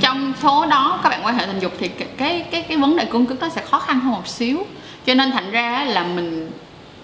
trong 0.00 0.32
số 0.42 0.66
đó 0.66 1.00
các 1.02 1.08
bạn 1.08 1.24
quan 1.24 1.38
hệ 1.38 1.46
tình 1.46 1.60
dục 1.60 1.72
thì 1.80 1.88
cái 1.88 2.44
cái 2.50 2.62
cái 2.62 2.76
vấn 2.76 2.96
đề 2.96 3.04
cương 3.04 3.26
cứng 3.26 3.38
nó 3.40 3.48
sẽ 3.48 3.62
khó 3.70 3.78
khăn 3.78 4.00
hơn 4.00 4.12
một 4.12 4.28
xíu. 4.28 4.66
Cho 5.06 5.14
nên 5.14 5.32
thành 5.32 5.50
ra 5.50 5.84
là 5.84 6.04
mình 6.04 6.50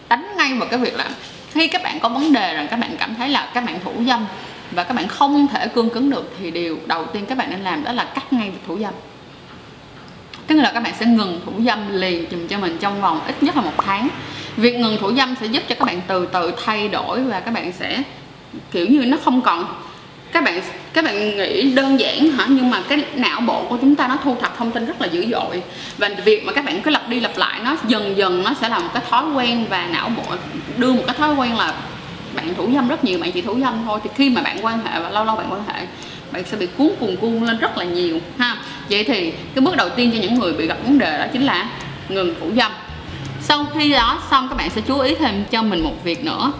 đánh 0.08 0.34
ngay 0.36 0.54
vào 0.54 0.68
cái 0.68 0.78
việc 0.78 0.96
là 0.96 1.10
khi 1.52 1.68
các 1.68 1.82
bạn 1.82 2.00
có 2.00 2.08
vấn 2.08 2.32
đề 2.32 2.54
rằng 2.54 2.68
các 2.70 2.76
bạn 2.76 2.96
cảm 2.98 3.14
thấy 3.14 3.28
là 3.28 3.50
các 3.54 3.64
bạn 3.64 3.80
thủ 3.84 3.92
dâm 4.06 4.26
và 4.70 4.84
các 4.84 4.94
bạn 4.94 5.08
không 5.08 5.46
thể 5.52 5.68
cương 5.68 5.90
cứng 5.90 6.10
được 6.10 6.34
thì 6.40 6.50
điều 6.50 6.78
đầu 6.86 7.04
tiên 7.04 7.26
các 7.26 7.38
bạn 7.38 7.50
nên 7.50 7.60
làm 7.60 7.84
đó 7.84 7.92
là 7.92 8.04
cắt 8.04 8.32
ngay 8.32 8.50
việc 8.50 8.60
thủ 8.66 8.78
dâm 8.78 8.94
tức 10.50 10.56
là 10.56 10.70
các 10.74 10.82
bạn 10.82 10.92
sẽ 11.00 11.06
ngừng 11.06 11.40
thủ 11.44 11.52
dâm 11.66 11.78
liền 11.92 12.24
dùm 12.30 12.48
cho 12.48 12.58
mình 12.58 12.76
trong 12.80 13.00
vòng 13.00 13.20
ít 13.26 13.42
nhất 13.42 13.56
là 13.56 13.62
một 13.62 13.72
tháng. 13.78 14.08
Việc 14.56 14.76
ngừng 14.76 14.98
thủ 15.00 15.12
dâm 15.14 15.34
sẽ 15.40 15.46
giúp 15.46 15.62
cho 15.68 15.74
các 15.74 15.84
bạn 15.84 16.00
từ 16.06 16.26
từ 16.32 16.52
thay 16.64 16.88
đổi 16.88 17.22
và 17.22 17.40
các 17.40 17.54
bạn 17.54 17.72
sẽ, 17.72 18.02
kiểu 18.70 18.86
như, 18.86 19.04
nó 19.06 19.16
không 19.24 19.42
còn, 19.42 19.64
các 20.32 20.44
bạn 20.44 20.60
các 20.92 21.04
bạn 21.04 21.36
nghĩ 21.36 21.70
đơn 21.70 22.00
giản 22.00 22.30
hả? 22.30 22.46
Nhưng 22.48 22.70
mà 22.70 22.82
cái 22.88 23.04
não 23.14 23.40
bộ 23.40 23.64
của 23.68 23.76
chúng 23.80 23.96
ta 23.96 24.08
nó 24.08 24.18
thu 24.24 24.36
thập 24.40 24.58
thông 24.58 24.70
tin 24.70 24.86
rất 24.86 25.00
là 25.00 25.06
dữ 25.06 25.26
dội. 25.30 25.62
Và 25.98 26.08
việc 26.24 26.44
mà 26.44 26.52
các 26.52 26.64
bạn 26.64 26.82
cứ 26.82 26.90
lặp 26.90 27.08
đi 27.08 27.20
lặp 27.20 27.38
lại, 27.38 27.60
nó 27.64 27.76
dần 27.88 28.16
dần 28.16 28.42
nó 28.42 28.54
sẽ 28.60 28.68
là 28.68 28.78
một 28.78 28.88
cái 28.94 29.02
thói 29.10 29.24
quen 29.34 29.66
và 29.70 29.86
não 29.86 30.08
bộ 30.16 30.36
đưa 30.76 30.92
một 30.92 31.02
cái 31.06 31.16
thói 31.16 31.34
quen 31.34 31.56
là 31.56 31.74
bạn 32.34 32.54
thủ 32.54 32.70
dâm 32.74 32.88
rất 32.88 33.04
nhiều, 33.04 33.18
bạn 33.18 33.32
chỉ 33.32 33.40
thủ 33.42 33.60
dâm 33.60 33.74
thôi. 33.86 34.00
Thì 34.04 34.10
khi 34.14 34.30
mà 34.30 34.42
bạn 34.42 34.64
quan 34.64 34.78
hệ 34.84 35.00
và 35.00 35.10
lâu 35.10 35.24
lâu 35.24 35.36
bạn 35.36 35.52
quan 35.52 35.62
hệ, 35.66 35.86
bạn 36.32 36.42
sẽ 36.50 36.56
bị 36.56 36.66
cuốn 36.78 36.90
cuồng 37.00 37.16
cuồng 37.16 37.42
lên 37.42 37.58
rất 37.58 37.78
là 37.78 37.84
nhiều, 37.84 38.20
ha? 38.38 38.56
Vậy 38.90 39.04
thì 39.04 39.30
cái 39.30 39.62
bước 39.62 39.76
đầu 39.76 39.88
tiên 39.88 40.10
cho 40.12 40.18
những 40.18 40.34
người 40.34 40.52
bị 40.52 40.66
gặp 40.66 40.78
vấn 40.84 40.98
đề 40.98 41.18
đó 41.18 41.24
chính 41.32 41.42
là 41.42 41.68
ngừng 42.08 42.34
thủ 42.40 42.50
dâm. 42.56 42.72
Sau 43.40 43.66
khi 43.74 43.92
đó 43.92 44.22
xong 44.30 44.48
các 44.48 44.54
bạn 44.54 44.70
sẽ 44.70 44.80
chú 44.80 44.98
ý 44.98 45.14
thêm 45.14 45.44
cho 45.50 45.62
mình 45.62 45.84
một 45.84 46.04
việc 46.04 46.24
nữa. 46.24 46.52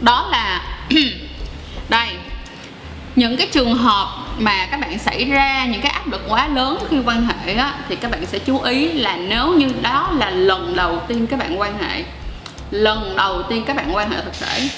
Đó 0.00 0.28
là 0.30 0.62
đây 1.88 2.08
những 3.16 3.36
cái 3.36 3.46
trường 3.52 3.74
hợp 3.74 4.08
mà 4.38 4.66
các 4.70 4.80
bạn 4.80 4.98
xảy 4.98 5.24
ra 5.24 5.66
những 5.66 5.80
cái 5.80 5.92
áp 5.92 6.06
lực 6.12 6.20
quá 6.28 6.48
lớn 6.48 6.78
khi 6.90 6.96
quan 7.06 7.26
hệ 7.26 7.54
á, 7.54 7.74
thì 7.88 7.96
các 7.96 8.10
bạn 8.10 8.26
sẽ 8.26 8.38
chú 8.38 8.60
ý 8.60 8.92
là 8.92 9.16
nếu 9.16 9.54
như 9.54 9.68
đó 9.82 10.10
là 10.18 10.30
lần 10.30 10.76
đầu 10.76 11.02
tiên 11.08 11.26
các 11.26 11.38
bạn 11.38 11.60
quan 11.60 11.78
hệ 11.78 12.04
lần 12.70 13.16
đầu 13.16 13.42
tiên 13.42 13.64
các 13.66 13.76
bạn 13.76 13.96
quan 13.96 14.10
hệ 14.10 14.16
thực 14.24 14.40
thể 14.40 14.68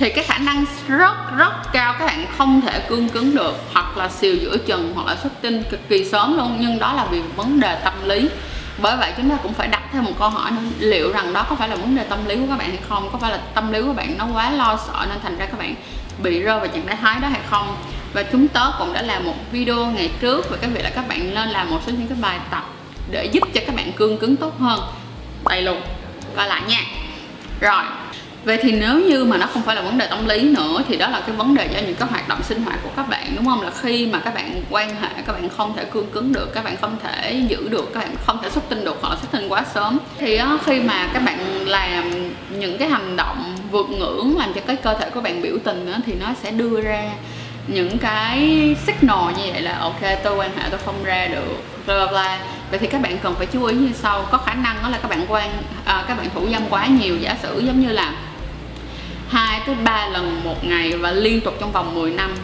thì 0.00 0.10
cái 0.10 0.24
khả 0.24 0.38
năng 0.38 0.64
rất 0.88 1.14
rất 1.36 1.52
cao 1.72 1.94
các 1.98 2.06
bạn 2.06 2.26
không 2.38 2.60
thể 2.60 2.80
cương 2.88 3.08
cứng 3.08 3.34
được, 3.34 3.54
hoặc 3.72 3.96
là 3.96 4.08
xìu 4.08 4.36
giữa 4.36 4.56
chừng, 4.56 4.92
hoặc 4.94 5.06
là 5.06 5.16
xuất 5.22 5.32
tinh 5.40 5.62
cực 5.70 5.88
kỳ 5.88 6.04
sớm 6.04 6.36
luôn. 6.36 6.56
Nhưng 6.60 6.78
đó 6.78 6.92
là 6.92 7.06
vì 7.10 7.22
vấn 7.36 7.60
đề 7.60 7.80
tâm 7.84 7.94
lý. 8.04 8.28
Bởi 8.78 8.96
vậy 8.96 9.12
chúng 9.16 9.30
ta 9.30 9.36
cũng 9.42 9.52
phải 9.52 9.68
đặt 9.68 9.82
thêm 9.92 10.04
một 10.04 10.12
câu 10.18 10.28
hỏi 10.28 10.50
nữa, 10.50 10.62
liệu 10.78 11.12
rằng 11.12 11.32
đó 11.32 11.46
có 11.50 11.56
phải 11.56 11.68
là 11.68 11.76
vấn 11.76 11.96
đề 11.96 12.04
tâm 12.04 12.18
lý 12.26 12.36
của 12.36 12.46
các 12.48 12.58
bạn 12.58 12.68
hay 12.68 12.78
không? 12.88 13.08
Có 13.12 13.18
phải 13.18 13.30
là 13.30 13.38
tâm 13.54 13.72
lý 13.72 13.82
của 13.82 13.92
bạn 13.92 14.18
nó 14.18 14.26
quá 14.34 14.50
lo 14.50 14.78
sợ 14.86 15.06
nên 15.08 15.18
thành 15.22 15.38
ra 15.38 15.46
các 15.46 15.58
bạn 15.58 15.74
bị 16.22 16.42
rơi 16.42 16.58
vào 16.58 16.68
trạng 16.68 16.86
thái 16.86 16.96
thái 16.96 17.20
đó 17.20 17.28
hay 17.28 17.40
không? 17.50 17.76
Và 18.12 18.22
chúng 18.22 18.48
tớ 18.48 18.72
cũng 18.78 18.92
đã 18.92 19.02
làm 19.02 19.24
một 19.24 19.34
video 19.52 19.86
ngày 19.86 20.10
trước 20.20 20.50
về 20.50 20.58
cái 20.60 20.70
việc 20.70 20.82
là 20.82 20.90
các 20.90 21.08
bạn 21.08 21.34
nên 21.34 21.48
làm 21.48 21.70
một 21.70 21.78
số 21.86 21.92
những 21.92 22.08
cái 22.08 22.18
bài 22.20 22.38
tập 22.50 22.64
để 23.10 23.24
giúp 23.24 23.42
cho 23.54 23.60
các 23.66 23.76
bạn 23.76 23.92
cương 23.92 24.18
cứng 24.18 24.36
tốt 24.36 24.60
hơn. 24.60 24.80
Đầy 25.48 25.62
lục 25.62 25.76
coi 26.36 26.48
lại 26.48 26.62
nha. 26.68 26.80
Rồi. 27.60 27.82
Vậy 28.44 28.58
thì 28.62 28.72
nếu 28.72 29.00
như 29.00 29.24
mà 29.24 29.36
nó 29.36 29.46
không 29.46 29.62
phải 29.62 29.76
là 29.76 29.82
vấn 29.82 29.98
đề 29.98 30.06
tâm 30.06 30.26
lý 30.26 30.42
nữa 30.42 30.82
thì 30.88 30.96
đó 30.96 31.08
là 31.08 31.20
cái 31.20 31.36
vấn 31.36 31.54
đề 31.54 31.68
do 31.74 31.80
những 31.86 31.94
cái 31.94 32.08
hoạt 32.08 32.28
động 32.28 32.42
sinh 32.42 32.62
hoạt 32.62 32.78
của 32.82 32.90
các 32.96 33.08
bạn 33.08 33.32
đúng 33.36 33.46
không? 33.46 33.60
Là 33.62 33.70
khi 33.82 34.06
mà 34.06 34.20
các 34.24 34.34
bạn 34.34 34.62
quan 34.70 34.88
hệ 34.88 35.08
các 35.26 35.32
bạn 35.32 35.48
không 35.56 35.76
thể 35.76 35.84
cương 35.84 36.10
cứng 36.10 36.32
được, 36.32 36.54
các 36.54 36.64
bạn 36.64 36.76
không 36.80 36.96
thể 37.02 37.42
giữ 37.48 37.68
được, 37.68 37.90
các 37.94 38.00
bạn 38.00 38.14
không 38.26 38.38
thể 38.42 38.50
xuất 38.50 38.68
tinh 38.68 38.84
được 38.84 38.98
hoặc 39.00 39.10
là 39.10 39.16
xuất 39.16 39.32
tinh 39.32 39.48
quá 39.48 39.64
sớm. 39.74 39.98
Thì 40.18 40.38
đó, 40.38 40.58
khi 40.64 40.80
mà 40.80 41.08
các 41.14 41.22
bạn 41.22 41.38
làm 41.66 42.30
những 42.58 42.78
cái 42.78 42.88
hành 42.88 43.16
động 43.16 43.56
vượt 43.70 43.86
ngưỡng 43.90 44.38
làm 44.38 44.52
cho 44.54 44.60
cái 44.66 44.76
cơ 44.76 44.94
thể 44.94 45.10
của 45.10 45.20
bạn 45.20 45.42
biểu 45.42 45.58
tình 45.64 45.92
đó, 45.92 45.98
thì 46.06 46.14
nó 46.20 46.26
sẽ 46.42 46.50
đưa 46.50 46.80
ra 46.80 47.04
những 47.66 47.98
cái 47.98 48.38
signal 48.86 49.32
như 49.36 49.52
vậy 49.52 49.62
là 49.62 49.78
ok 49.78 50.00
tôi 50.24 50.36
quan 50.36 50.50
hệ 50.56 50.68
tôi 50.70 50.80
không 50.84 51.04
ra 51.04 51.26
được 51.26 51.62
bla 51.86 51.96
bla 51.96 52.06
bla 52.06 52.38
vậy 52.70 52.78
thì 52.78 52.86
các 52.86 53.02
bạn 53.02 53.18
cần 53.18 53.34
phải 53.38 53.46
chú 53.46 53.64
ý 53.64 53.76
như 53.76 53.90
sau 54.02 54.26
có 54.30 54.38
khả 54.38 54.54
năng 54.54 54.76
đó 54.82 54.88
là 54.88 54.98
các 55.02 55.08
bạn 55.08 55.24
quan 55.28 55.50
à, 55.84 56.04
các 56.08 56.16
bạn 56.16 56.26
thủ 56.34 56.46
dâm 56.52 56.62
quá 56.70 56.86
nhiều 56.86 57.16
giả 57.16 57.36
sử 57.42 57.58
giống 57.58 57.80
như 57.80 57.92
là 57.92 58.12
2 59.30 59.60
tới 59.66 59.74
3 59.84 60.06
lần 60.06 60.40
một 60.44 60.64
ngày 60.64 60.92
và 60.92 61.10
liên 61.10 61.40
tục 61.40 61.54
trong 61.60 61.72
vòng 61.72 61.94
10 61.94 62.10
năm 62.10 62.34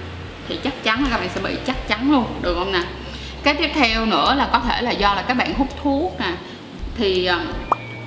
thì 0.48 0.58
chắc 0.64 0.84
chắn 0.84 1.04
là 1.04 1.10
các 1.10 1.20
bạn 1.20 1.28
sẽ 1.34 1.40
bị 1.40 1.54
chắc 1.66 1.88
chắn 1.88 2.12
luôn, 2.12 2.24
được 2.42 2.54
không 2.54 2.72
nè 2.72 2.82
cái 3.46 3.54
tiếp 3.54 3.70
theo 3.74 4.06
nữa 4.06 4.34
là 4.34 4.48
có 4.52 4.58
thể 4.58 4.82
là 4.82 4.90
do 4.90 5.14
là 5.14 5.22
các 5.22 5.34
bạn 5.34 5.54
hút 5.54 5.68
thuốc 5.82 6.20
nè. 6.20 6.32
Thì 6.96 7.24
ờ, 7.24 7.40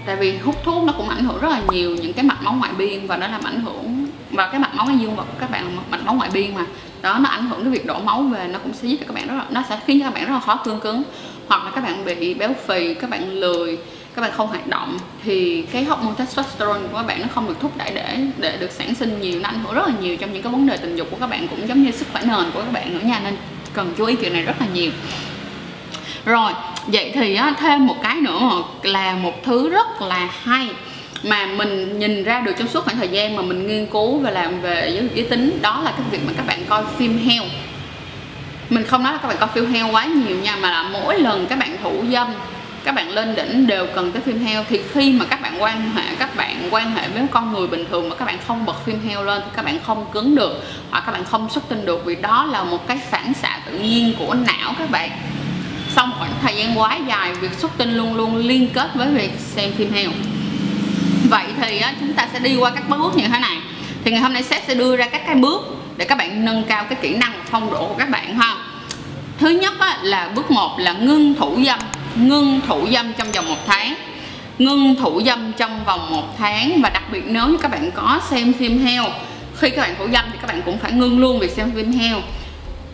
tại 0.05 0.15
vì 0.15 0.37
hút 0.37 0.55
thuốc 0.63 0.83
nó 0.83 0.93
cũng 0.97 1.09
ảnh 1.09 1.23
hưởng 1.23 1.39
rất 1.39 1.49
là 1.49 1.61
nhiều 1.71 1.95
những 1.95 2.13
cái 2.13 2.25
mạch 2.25 2.43
máu 2.43 2.53
ngoại 2.53 2.71
biên 2.77 3.07
và 3.07 3.17
nó 3.17 3.27
làm 3.27 3.43
ảnh 3.43 3.61
hưởng 3.61 4.07
và 4.31 4.47
cái 4.47 4.59
mạch 4.59 4.75
máu 4.75 4.87
dương 4.99 5.15
vật 5.15 5.23
của 5.23 5.37
các 5.39 5.51
bạn 5.51 5.65
là 5.65 5.81
mạch 5.91 6.05
máu 6.05 6.15
ngoại 6.15 6.29
biên 6.33 6.55
mà, 6.55 6.65
đó, 7.01 7.19
nó 7.19 7.29
ảnh 7.29 7.49
hưởng 7.49 7.63
cái 7.63 7.71
việc 7.71 7.85
đổ 7.85 7.99
máu 7.99 8.21
về, 8.21 8.47
nó 8.47 8.59
cũng 8.59 8.73
sẽ 8.73 8.87
giúp 8.87 8.97
cho 8.99 9.05
các 9.07 9.13
bạn 9.15 9.27
rất 9.27 9.35
là, 9.35 9.45
nó 9.49 9.63
sẽ 9.69 9.79
khiến 9.85 9.99
cho 9.99 10.05
các 10.05 10.13
bạn 10.13 10.25
rất 10.25 10.33
là 10.33 10.39
khó 10.39 10.55
cương 10.55 10.79
cứng 10.79 11.03
hoặc 11.49 11.65
là 11.65 11.71
các 11.75 11.83
bạn 11.83 12.05
bị 12.05 12.33
béo 12.33 12.53
phì 12.67 12.93
các 12.93 13.09
bạn 13.09 13.31
lười 13.31 13.77
các 14.15 14.21
bạn 14.21 14.31
không 14.31 14.47
hoạt 14.47 14.67
động 14.67 14.97
thì 15.23 15.61
cái 15.71 15.83
hormone 15.83 16.13
testosterone 16.17 16.79
của 16.91 16.97
các 16.97 17.03
bạn 17.03 17.21
nó 17.21 17.27
không 17.35 17.47
được 17.47 17.55
thúc 17.59 17.77
đẩy 17.77 17.91
để 17.93 18.17
để 18.37 18.57
được 18.57 18.71
sản 18.71 18.95
sinh 18.95 19.21
nhiều 19.21 19.39
nó 19.39 19.49
ảnh 19.49 19.59
hưởng 19.63 19.75
rất 19.75 19.87
là 19.87 19.93
nhiều 20.01 20.17
trong 20.17 20.33
những 20.33 20.43
cái 20.43 20.51
vấn 20.51 20.67
đề 20.67 20.77
tình 20.77 20.95
dục 20.95 21.07
của 21.11 21.17
các 21.19 21.29
bạn 21.29 21.47
cũng 21.47 21.67
giống 21.67 21.83
như 21.83 21.91
sức 21.91 22.07
khỏe 22.11 22.21
nền 22.25 22.51
của 22.53 22.61
các 22.61 22.71
bạn 22.73 22.93
nữa 22.93 22.99
nha 23.03 23.21
nên 23.23 23.37
cần 23.73 23.93
chú 23.97 24.05
ý 24.05 24.15
chuyện 24.15 24.33
này 24.33 24.41
rất 24.41 24.55
là 24.59 24.67
nhiều. 24.73 24.91
Rồi 26.25 26.51
vậy 26.87 27.11
thì 27.13 27.35
á, 27.35 27.53
thêm 27.59 27.87
một 27.87 27.95
cái 28.03 28.15
nữa 28.15 28.63
là 28.83 29.13
một 29.13 29.43
thứ 29.43 29.69
rất 29.69 30.01
là 30.01 30.29
hay 30.43 30.67
mà 31.23 31.45
mình 31.45 31.99
nhìn 31.99 32.23
ra 32.23 32.39
được 32.39 32.51
trong 32.59 32.67
suốt 32.67 32.83
khoảng 32.83 32.97
thời 32.97 33.07
gian 33.07 33.35
mà 33.35 33.41
mình 33.41 33.67
nghiên 33.67 33.85
cứu 33.85 34.19
và 34.19 34.31
làm 34.31 34.61
về 34.61 34.91
giới, 34.93 35.09
giới 35.15 35.25
tính 35.25 35.59
đó 35.61 35.81
là 35.83 35.91
cái 35.91 36.01
việc 36.11 36.19
mà 36.27 36.33
các 36.37 36.47
bạn 36.47 36.59
coi 36.69 36.83
phim 36.97 37.17
heo 37.27 37.43
mình 38.69 38.83
không 38.83 39.03
nói 39.03 39.13
là 39.13 39.19
các 39.19 39.27
bạn 39.27 39.37
coi 39.39 39.49
phim 39.49 39.73
heo 39.73 39.91
quá 39.91 40.05
nhiều 40.05 40.37
nha, 40.37 40.55
mà 40.55 40.71
là 40.71 40.83
mỗi 40.83 41.19
lần 41.19 41.47
các 41.47 41.59
bạn 41.59 41.77
thủ 41.83 42.03
dâm, 42.11 42.27
các 42.83 42.95
bạn 42.95 43.09
lên 43.09 43.35
đỉnh 43.35 43.67
đều 43.67 43.87
cần 43.95 44.11
tới 44.11 44.21
phim 44.21 44.45
heo. 44.45 44.65
Thì 44.69 44.81
khi 44.93 45.11
mà 45.11 45.25
các 45.25 45.41
bạn 45.41 45.61
quan 45.61 45.91
hệ, 45.95 46.15
các 46.19 46.35
bạn 46.35 46.67
quan 46.71 46.91
hệ 46.91 47.07
với 47.09 47.23
con 47.31 47.53
người 47.53 47.67
bình 47.67 47.85
thường 47.89 48.09
mà 48.09 48.15
các 48.15 48.25
bạn 48.25 48.37
không 48.47 48.65
bật 48.65 48.85
phim 48.85 49.07
heo 49.07 49.23
lên 49.23 49.41
thì 49.45 49.51
các 49.55 49.65
bạn 49.65 49.79
không 49.85 50.05
cứng 50.11 50.35
được, 50.35 50.63
hoặc 50.91 51.03
các 51.05 51.11
bạn 51.11 51.25
không 51.25 51.49
xuất 51.49 51.69
tinh 51.69 51.85
được, 51.85 52.05
vì 52.05 52.15
đó 52.15 52.45
là 52.45 52.63
một 52.63 52.87
cái 52.87 52.99
phản 53.09 53.33
xạ 53.33 53.59
tự 53.65 53.79
nhiên 53.79 54.13
của 54.19 54.33
não 54.33 54.73
các 54.79 54.91
bạn. 54.91 55.09
Xong 55.95 56.11
khoảng 56.17 56.31
thời 56.41 56.55
gian 56.55 56.79
quá 56.79 56.97
dài, 57.07 57.33
việc 57.33 57.53
xuất 57.53 57.71
tinh 57.77 57.97
luôn 57.97 58.15
luôn 58.15 58.37
liên 58.37 58.69
kết 58.73 58.89
với 58.95 59.07
việc 59.07 59.31
xem 59.39 59.71
phim 59.71 59.91
heo. 59.91 60.09
Vậy 61.29 61.45
thì 61.61 61.81
chúng 61.99 62.13
ta 62.13 62.27
sẽ 62.33 62.39
đi 62.39 62.55
qua 62.55 62.69
các 62.69 62.89
bước 62.89 63.15
như 63.15 63.27
thế 63.27 63.39
này. 63.39 63.57
Thì 64.03 64.11
ngày 64.11 64.19
hôm 64.19 64.33
nay 64.33 64.43
sếp 64.43 64.63
sẽ 64.67 64.73
đưa 64.75 64.95
ra 64.95 65.07
các 65.07 65.21
cái 65.25 65.35
bước 65.35 65.61
để 65.99 66.05
các 66.05 66.17
bạn 66.17 66.45
nâng 66.45 66.63
cao 66.63 66.85
cái 66.89 66.97
kỹ 67.01 67.15
năng 67.15 67.33
phong 67.45 67.71
độ 67.71 67.87
của 67.87 67.95
các 67.97 68.09
bạn 68.09 68.35
ha. 68.35 68.55
Thứ 69.37 69.49
nhất 69.49 69.73
á, 69.79 69.99
là 70.01 70.29
bước 70.35 70.51
1 70.51 70.75
là 70.79 70.93
ngưng 70.93 71.35
thủ 71.35 71.59
dâm. 71.65 71.79
Ngưng 72.15 72.61
thủ 72.67 72.87
dâm 72.91 73.13
trong 73.13 73.31
vòng 73.31 73.49
một 73.49 73.67
tháng. 73.67 73.95
Ngưng 74.59 74.95
thủ 74.95 75.21
dâm 75.25 75.53
trong 75.53 75.85
vòng 75.85 76.11
một 76.11 76.37
tháng 76.37 76.81
và 76.81 76.89
đặc 76.89 77.03
biệt 77.11 77.23
nếu 77.25 77.47
như 77.47 77.57
các 77.57 77.71
bạn 77.71 77.91
có 77.91 78.21
xem 78.29 78.53
phim 78.53 78.85
heo 78.85 79.03
khi 79.57 79.69
các 79.69 79.81
bạn 79.81 79.95
thủ 79.99 80.07
dâm 80.13 80.25
thì 80.31 80.37
các 80.41 80.47
bạn 80.47 80.61
cũng 80.65 80.77
phải 80.77 80.91
ngưng 80.91 81.19
luôn 81.19 81.39
việc 81.39 81.51
xem 81.51 81.71
phim 81.75 81.91
heo. 81.91 82.21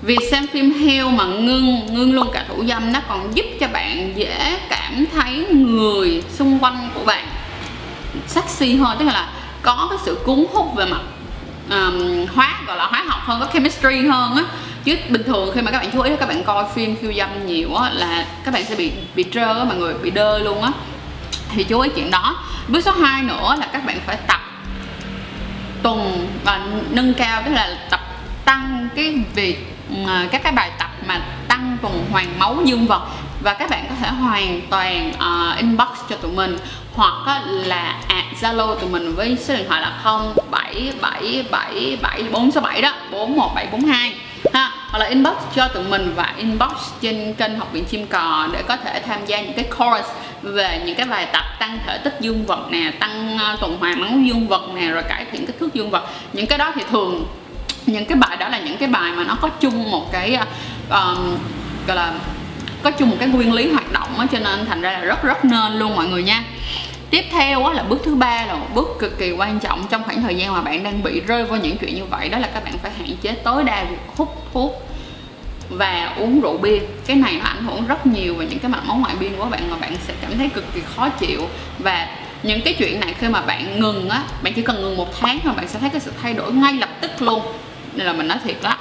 Việc 0.01 0.19
xem 0.31 0.47
phim 0.47 0.73
heo 0.73 1.09
mà 1.09 1.25
ngưng 1.25 1.85
ngưng 1.93 2.13
luôn 2.13 2.29
cả 2.33 2.45
thủ 2.47 2.63
dâm 2.67 2.93
nó 2.93 2.99
còn 3.07 3.35
giúp 3.35 3.45
cho 3.59 3.67
bạn 3.67 4.13
dễ 4.15 4.59
cảm 4.69 5.05
thấy 5.15 5.45
người 5.51 6.23
xung 6.29 6.59
quanh 6.59 6.89
của 6.93 7.05
bạn 7.05 7.25
sexy 8.27 8.75
hơn. 8.75 8.97
Tức 8.99 9.05
là 9.05 9.29
có 9.61 9.87
cái 9.89 9.99
sự 10.05 10.17
cuốn 10.25 10.45
hút 10.53 10.75
về 10.75 10.85
mặt 10.85 11.01
um, 11.69 12.25
hóa 12.35 12.61
gọi 12.67 12.77
là 12.77 12.85
hóa 12.85 13.03
học 13.07 13.19
hơn 13.23 13.39
có 13.39 13.47
chemistry 13.53 14.07
hơn 14.07 14.35
á. 14.35 14.43
Chứ 14.83 14.97
bình 15.09 15.23
thường 15.23 15.51
khi 15.55 15.61
mà 15.61 15.71
các 15.71 15.79
bạn 15.79 15.89
chú 15.93 16.01
ý 16.01 16.11
các 16.19 16.29
bạn 16.29 16.43
coi 16.43 16.65
phim 16.75 16.95
khiêu 17.01 17.13
dâm 17.13 17.47
nhiều 17.47 17.75
á 17.75 17.89
là 17.93 18.25
các 18.45 18.53
bạn 18.53 18.63
sẽ 18.65 18.75
bị 18.75 18.91
bị 19.15 19.25
trơ 19.31 19.45
á 19.45 19.63
mọi 19.63 19.75
người 19.75 19.93
bị 19.93 20.11
đơ 20.11 20.39
luôn 20.39 20.61
á. 20.61 20.71
Thì 21.49 21.63
chú 21.63 21.79
ý 21.79 21.89
chuyện 21.95 22.11
đó. 22.11 22.43
Bước 22.67 22.81
số 22.85 22.91
2 22.91 23.23
nữa 23.23 23.55
là 23.59 23.67
các 23.73 23.85
bạn 23.85 23.99
phải 24.05 24.17
tập 24.27 24.39
tuần 25.83 26.27
và 26.43 26.67
nâng 26.89 27.13
cao 27.13 27.41
tức 27.45 27.51
là 27.51 27.77
tập 27.89 27.99
tăng 28.45 28.89
cái 28.95 29.23
việc 29.35 29.75
ờ, 30.07 30.27
các 30.31 30.43
cái 30.43 30.51
bài 30.51 30.71
tập 30.79 30.89
mà 31.07 31.21
tăng 31.47 31.77
tuần 31.81 32.05
hoàn 32.11 32.39
máu 32.39 32.57
dương 32.65 32.87
vật. 32.87 33.07
Và 33.41 33.53
các 33.53 33.69
bạn 33.69 33.85
có 33.89 33.95
thể 33.99 34.09
hoàn 34.09 34.61
toàn 34.69 35.11
uh, 35.11 35.57
inbox 35.57 35.87
cho 36.09 36.15
tụi 36.15 36.31
mình 36.31 36.57
hoặc 36.95 37.43
là 37.47 38.01
at 38.07 38.25
Zalo 38.41 38.75
tụi 38.75 38.89
mình 38.89 39.15
với 39.15 39.37
số 39.39 39.55
điện 39.55 39.65
thoại 39.67 39.81
là 39.81 39.99
07777467 40.03 42.81
đó 42.81 42.93
41742 43.11 44.13
ha 44.53 44.71
hoặc 44.89 44.99
là 44.99 45.05
inbox 45.05 45.33
cho 45.55 45.67
tụi 45.67 45.83
mình 45.83 46.13
và 46.15 46.33
inbox 46.37 46.71
trên 47.01 47.33
kênh 47.33 47.59
học 47.59 47.71
viện 47.71 47.85
chim 47.85 48.07
cò 48.07 48.47
để 48.53 48.63
có 48.67 48.77
thể 48.77 48.99
tham 48.99 49.25
gia 49.25 49.41
những 49.41 49.53
cái 49.53 49.65
course 49.77 50.09
về 50.41 50.81
những 50.85 50.95
cái 50.95 51.05
bài 51.05 51.27
tập 51.33 51.43
tăng 51.59 51.79
thể 51.85 51.97
tích 51.97 52.17
dương 52.19 52.45
vật 52.45 52.67
nè 52.69 52.91
tăng 52.99 53.37
ờ, 53.37 53.57
tuần 53.61 53.77
hoàn 53.79 54.01
máu 54.01 54.09
dương 54.25 54.47
vật 54.47 54.69
nè 54.75 54.87
rồi 54.87 55.03
cải 55.03 55.25
thiện 55.31 55.45
kích 55.45 55.59
thước 55.59 55.73
dương 55.73 55.89
vật. 55.89 56.07
Những 56.33 56.47
cái 56.47 56.57
đó 56.57 56.71
thì 56.75 56.81
thường 56.91 57.27
những 57.85 58.05
cái 58.05 58.17
bài 58.17 58.37
đó 58.37 58.49
là 58.49 58.59
những 58.59 58.77
cái 58.77 58.89
bài 58.89 59.11
mà 59.11 59.23
nó 59.23 59.37
có 59.41 59.49
chung 59.59 59.91
một 59.91 60.11
cái 60.11 60.37
um, 60.89 61.37
gọi 61.87 61.97
là 61.97 62.13
có 62.83 62.91
chung 62.91 63.09
một 63.09 63.15
cái 63.19 63.29
nguyên 63.29 63.53
lý 63.53 63.71
hoạt 63.71 63.91
động 63.91 64.19
á 64.19 64.25
cho 64.31 64.39
nên 64.39 64.65
thành 64.65 64.81
ra 64.81 64.91
là 64.91 64.99
rất 64.99 65.23
rất 65.23 65.45
nên 65.45 65.79
luôn 65.79 65.95
mọi 65.95 66.07
người 66.07 66.23
nha 66.23 66.43
tiếp 67.09 67.25
theo 67.31 67.73
là 67.73 67.83
bước 67.83 68.01
thứ 68.05 68.15
ba 68.15 68.45
là 68.45 68.55
một 68.55 68.67
bước 68.73 68.87
cực 68.99 69.19
kỳ 69.19 69.31
quan 69.31 69.59
trọng 69.59 69.87
trong 69.89 70.03
khoảng 70.03 70.21
thời 70.21 70.35
gian 70.35 70.53
mà 70.53 70.61
bạn 70.61 70.83
đang 70.83 71.03
bị 71.03 71.21
rơi 71.21 71.43
vào 71.43 71.59
những 71.59 71.77
chuyện 71.77 71.95
như 71.95 72.05
vậy, 72.05 72.29
đó 72.29 72.37
là 72.37 72.49
các 72.53 72.63
bạn 72.63 72.73
phải 72.77 72.91
hạn 72.91 73.09
chế 73.21 73.31
tối 73.31 73.63
đa 73.63 73.83
việc 73.83 73.97
hút 74.17 74.47
thuốc 74.53 74.71
và 75.69 76.13
uống 76.17 76.41
rượu 76.41 76.57
bia. 76.57 76.79
Cái 77.07 77.17
này 77.17 77.33
nó 77.33 77.45
ảnh 77.45 77.63
hưởng 77.65 77.87
rất 77.87 78.05
nhiều 78.05 78.35
về 78.35 78.45
những 78.49 78.59
cái 78.59 78.71
mặt 78.71 78.81
máu 78.85 78.97
ngoại 78.97 79.15
biên 79.19 79.35
của 79.37 79.45
bạn 79.45 79.71
mà 79.71 79.77
bạn 79.77 79.95
sẽ 80.07 80.13
cảm 80.21 80.37
thấy 80.37 80.49
cực 80.49 80.73
kỳ 80.75 80.81
khó 80.95 81.09
chịu. 81.09 81.47
Và 81.79 82.07
những 82.43 82.61
cái 82.61 82.73
chuyện 82.73 82.99
này 82.99 83.13
khi 83.19 83.27
mà 83.27 83.41
bạn 83.41 83.79
ngừng 83.79 84.09
á, 84.09 84.23
bạn 84.43 84.53
chỉ 84.53 84.61
cần 84.61 84.81
ngừng 84.81 84.97
một 84.97 85.19
tháng 85.19 85.39
mà 85.43 85.53
bạn 85.53 85.67
sẽ 85.67 85.79
thấy 85.79 85.89
cái 85.89 86.01
sự 86.01 86.11
thay 86.21 86.33
đổi 86.33 86.53
ngay 86.53 86.73
lập 86.73 86.89
tức 87.01 87.21
luôn. 87.21 87.41
Nên 87.93 88.05
là 88.05 88.13
mình 88.13 88.27
nói 88.27 88.37
thiệt 88.43 88.55
đó 88.63 88.77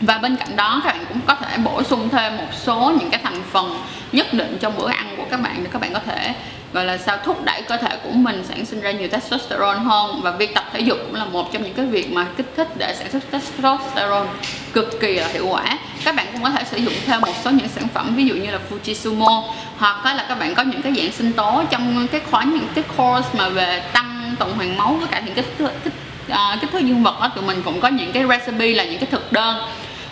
và 0.00 0.18
bên 0.18 0.36
cạnh 0.36 0.56
đó, 0.56 0.80
các 0.84 0.94
bạn 0.94 1.04
cũng 1.08 1.20
có 1.26 1.34
thể 1.34 1.56
bổ 1.56 1.82
sung 1.82 2.08
thêm 2.08 2.36
một 2.36 2.48
số 2.52 2.92
những 3.00 3.10
cái 3.10 3.20
thành 3.22 3.42
phần 3.50 3.78
nhất 4.12 4.32
định 4.32 4.58
trong 4.60 4.76
bữa 4.76 4.88
ăn 4.88 5.14
của 5.16 5.24
các 5.30 5.40
bạn 5.40 5.54
để 5.64 5.70
các 5.72 5.80
bạn 5.80 5.92
có 5.92 6.00
thể 6.06 6.34
gọi 6.74 6.84
là 6.84 6.98
sao 6.98 7.18
thúc 7.24 7.44
đẩy 7.44 7.62
cơ 7.62 7.76
thể 7.76 7.96
của 8.02 8.10
mình 8.10 8.44
sản 8.48 8.66
sinh 8.66 8.80
ra 8.80 8.90
nhiều 8.90 9.08
testosterone 9.08 9.78
hơn. 9.78 10.20
Và 10.22 10.30
việc 10.30 10.54
tập 10.54 10.64
thể 10.72 10.80
dục 10.80 10.98
cũng 11.06 11.14
là 11.14 11.24
một 11.24 11.52
trong 11.52 11.62
những 11.62 11.74
cái 11.74 11.86
việc 11.86 12.12
mà 12.12 12.26
kích 12.36 12.52
thích 12.56 12.68
để 12.78 12.94
sản 12.98 13.10
xuất 13.10 13.30
testosterone 13.30 14.30
cực 14.72 15.00
kỳ 15.00 15.14
là 15.14 15.28
hiệu 15.28 15.46
quả. 15.46 15.78
Các 16.04 16.16
bạn 16.16 16.26
cũng 16.32 16.42
có 16.42 16.50
thể 16.50 16.64
sử 16.64 16.76
dụng 16.76 16.94
thêm 17.06 17.20
một 17.20 17.34
số 17.44 17.50
những 17.50 17.68
sản 17.68 17.88
phẩm 17.94 18.14
ví 18.16 18.24
dụ 18.24 18.34
như 18.34 18.50
là 18.50 18.58
Fujisumo 18.70 19.42
hoặc 19.78 20.14
là 20.16 20.26
các 20.28 20.38
bạn 20.38 20.54
có 20.54 20.62
những 20.62 20.82
cái 20.82 20.92
dạng 20.96 21.12
sinh 21.12 21.32
tố 21.32 21.62
trong 21.70 22.06
cái 22.12 22.20
khóa 22.30 22.44
những 22.44 22.68
cái 22.74 22.84
course 22.96 23.28
mà 23.32 23.48
về 23.48 23.82
tăng 23.92 24.34
tuần 24.38 24.56
hoàn 24.56 24.76
máu 24.76 24.94
với 24.94 25.06
cả 25.06 25.22
những 25.26 25.34
kích 25.34 25.54
kích, 25.58 25.92
uh, 26.30 26.60
kích 26.60 26.70
thước 26.72 26.78
dương 26.78 27.02
vật 27.02 27.20
đó 27.20 27.30
tụi 27.34 27.44
mình 27.44 27.62
cũng 27.64 27.80
có 27.80 27.88
những 27.88 28.12
cái 28.12 28.24
recipe 28.28 28.66
là 28.66 28.84
những 28.84 28.98
cái 28.98 29.08
thực 29.10 29.32
đơn 29.32 29.56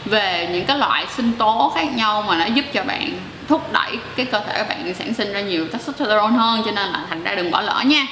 về 0.04 0.48
những 0.52 0.66
cái 0.66 0.78
loại 0.78 1.06
sinh 1.16 1.32
tố 1.32 1.72
khác 1.74 1.94
nhau 1.94 2.24
mà 2.28 2.38
nó 2.38 2.44
giúp 2.54 2.64
cho 2.72 2.84
bạn 2.84 3.12
thúc 3.48 3.72
đẩy 3.72 3.96
cái 4.16 4.26
cơ 4.26 4.38
thể 4.38 4.52
các 4.54 4.68
bạn 4.68 4.94
sản 4.94 5.14
sinh 5.14 5.32
ra 5.32 5.40
nhiều 5.40 5.68
testosterone 5.68 6.36
hơn, 6.36 6.62
cho 6.64 6.70
nên 6.70 6.88
là 6.88 7.04
thành 7.08 7.24
ra 7.24 7.34
đừng 7.34 7.50
bỏ 7.50 7.60
lỡ 7.60 7.82
nha. 7.86 8.06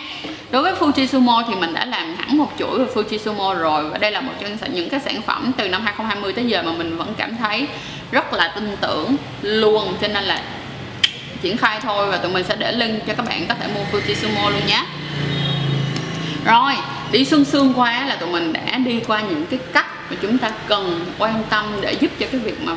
Đối 0.50 0.62
với 0.62 0.72
Fujisumo 0.72 1.44
thì 1.48 1.54
mình 1.54 1.74
đã 1.74 1.84
làm 1.84 2.16
hẳn 2.16 2.38
một 2.38 2.52
chuỗi 2.58 2.78
về 2.78 2.84
Fujisumo 2.94 3.54
rồi, 3.54 3.90
và 3.90 3.98
đây 3.98 4.10
là 4.10 4.20
một 4.20 4.32
trong 4.40 4.74
những 4.74 4.90
cái 4.90 5.00
sản 5.00 5.22
phẩm 5.22 5.52
từ 5.56 5.68
năm 5.68 5.82
2020 5.84 6.32
tới 6.32 6.44
giờ 6.44 6.62
mà 6.62 6.72
mình 6.72 6.96
vẫn 6.96 7.14
cảm 7.16 7.36
thấy 7.36 7.66
rất 8.12 8.32
là 8.32 8.52
tin 8.54 8.76
tưởng 8.80 9.16
luôn. 9.42 9.94
Cho 10.00 10.08
nên 10.08 10.24
là 10.24 10.42
triển 11.42 11.56
khai 11.56 11.80
thôi 11.82 12.10
và 12.10 12.16
tụi 12.16 12.32
mình 12.32 12.44
sẽ 12.48 12.56
để 12.56 12.72
link 12.72 13.06
cho 13.06 13.14
các 13.14 13.26
bạn 13.26 13.46
có 13.46 13.54
thể 13.54 13.68
mua 13.74 13.98
Fujisumo 13.98 14.50
luôn 14.50 14.66
nhé. 14.66 14.84
Rồi, 16.44 16.72
đi 17.12 17.24
xương 17.24 17.44
xương 17.44 17.72
qua 17.76 18.06
là 18.06 18.16
tụi 18.16 18.28
mình 18.28 18.52
đã 18.52 18.78
đi 18.78 19.00
qua 19.06 19.20
những 19.20 19.46
cái 19.46 19.58
cách 19.72 20.10
mà 20.10 20.16
chúng 20.22 20.38
ta 20.38 20.50
cần 20.68 21.06
quan 21.18 21.42
tâm 21.50 21.66
để 21.80 21.92
giúp 22.00 22.10
cho 22.18 22.26
cái 22.32 22.40
việc 22.40 22.62
mà 22.62 22.72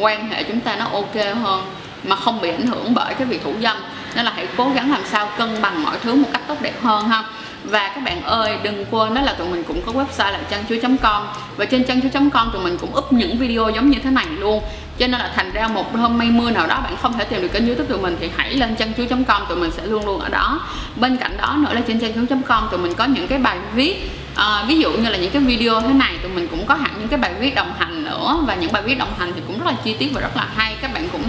quan 0.00 0.28
hệ 0.28 0.42
chúng 0.42 0.60
ta 0.60 0.76
nó 0.76 0.84
ok 0.84 1.14
hơn 1.42 1.64
mà 2.04 2.16
không 2.16 2.40
bị 2.40 2.50
ảnh 2.50 2.66
hưởng 2.66 2.94
bởi 2.94 3.14
cái 3.14 3.26
việc 3.26 3.44
thủ 3.44 3.54
dâm. 3.62 3.76
Nên 4.14 4.24
là 4.24 4.32
hãy 4.36 4.46
cố 4.56 4.70
gắng 4.74 4.90
làm 4.90 5.02
sao 5.04 5.28
cân 5.38 5.62
bằng 5.62 5.82
mọi 5.82 5.96
thứ 6.02 6.14
một 6.14 6.28
cách 6.32 6.42
tốt 6.48 6.56
đẹp 6.60 6.82
hơn 6.82 7.08
ha. 7.08 7.24
Và 7.64 7.88
các 7.88 8.04
bạn 8.04 8.22
ơi 8.22 8.56
đừng 8.62 8.84
quên 8.90 9.14
đó 9.14 9.20
là 9.20 9.32
tụi 9.32 9.48
mình 9.48 9.64
cũng 9.64 9.82
có 9.86 9.92
website 9.92 10.32
là 10.32 10.40
chăn 10.50 10.96
com. 10.96 11.22
Và 11.56 11.64
trên 11.64 11.84
chăn 12.12 12.30
com 12.30 12.50
tụi 12.52 12.62
mình 12.62 12.78
cũng 12.78 12.96
up 12.96 13.12
những 13.12 13.38
video 13.38 13.70
giống 13.70 13.90
như 13.90 13.98
thế 14.04 14.10
này 14.10 14.26
luôn. 14.38 14.62
Cho 14.98 15.06
nên 15.06 15.20
là 15.20 15.30
thành 15.36 15.52
ra 15.52 15.68
một 15.68 15.96
hôm 15.96 16.18
mây 16.18 16.28
mưa 16.28 16.50
nào 16.50 16.66
đó 16.66 16.80
bạn 16.84 16.96
không 17.02 17.12
thể 17.18 17.24
tìm 17.24 17.42
được 17.42 17.48
kênh 17.52 17.66
youtube 17.66 17.88
tụi 17.88 17.98
mình 17.98 18.16
thì 18.20 18.30
hãy 18.36 18.54
lên 18.54 18.76
chăn 18.76 19.24
com 19.24 19.42
tụi 19.48 19.58
mình 19.58 19.70
sẽ 19.70 19.86
luôn 19.86 20.06
luôn 20.06 20.20
ở 20.20 20.28
đó. 20.28 20.60
Bên 20.96 21.16
cạnh 21.16 21.36
đó 21.36 21.56
nữa 21.58 21.72
là 21.72 21.80
trên 21.80 22.00
chăn 22.00 22.42
com 22.42 22.68
tụi 22.70 22.80
mình 22.80 22.94
có 22.94 23.04
những 23.04 23.28
cái 23.28 23.38
bài 23.38 23.58
viết. 23.74 24.10
À, 24.34 24.64
ví 24.68 24.78
dụ 24.78 24.92
như 24.92 25.10
là 25.10 25.18
những 25.18 25.30
cái 25.30 25.42
video 25.42 25.80
thế 25.80 25.92
này 25.92 26.14
tụi 26.22 26.32
mình 26.32 26.48
cũng 26.48 26.66
có 26.66 26.74
hẳn 26.74 26.90
những 26.98 27.08
cái 27.08 27.18
bài 27.18 27.32
viết 27.40 27.54
đồng 27.54 27.72
hành 27.78 27.99
nữa. 28.10 28.38
Và 28.46 28.54
những 28.54 28.72
bài 28.72 28.82
viết 28.82 28.94
đồng 28.94 29.14
hành 29.18 29.32
thì 29.34 29.40
cũng 29.46 29.58
rất 29.58 29.66
là 29.66 29.74
chi 29.84 29.96
tiết 29.98 30.10
và 30.14 30.20
rất 30.20 30.36
là 30.36 30.48
hay. 30.56 30.76
Các 30.80 30.92
bạn 30.94 31.08
cũng 31.12 31.22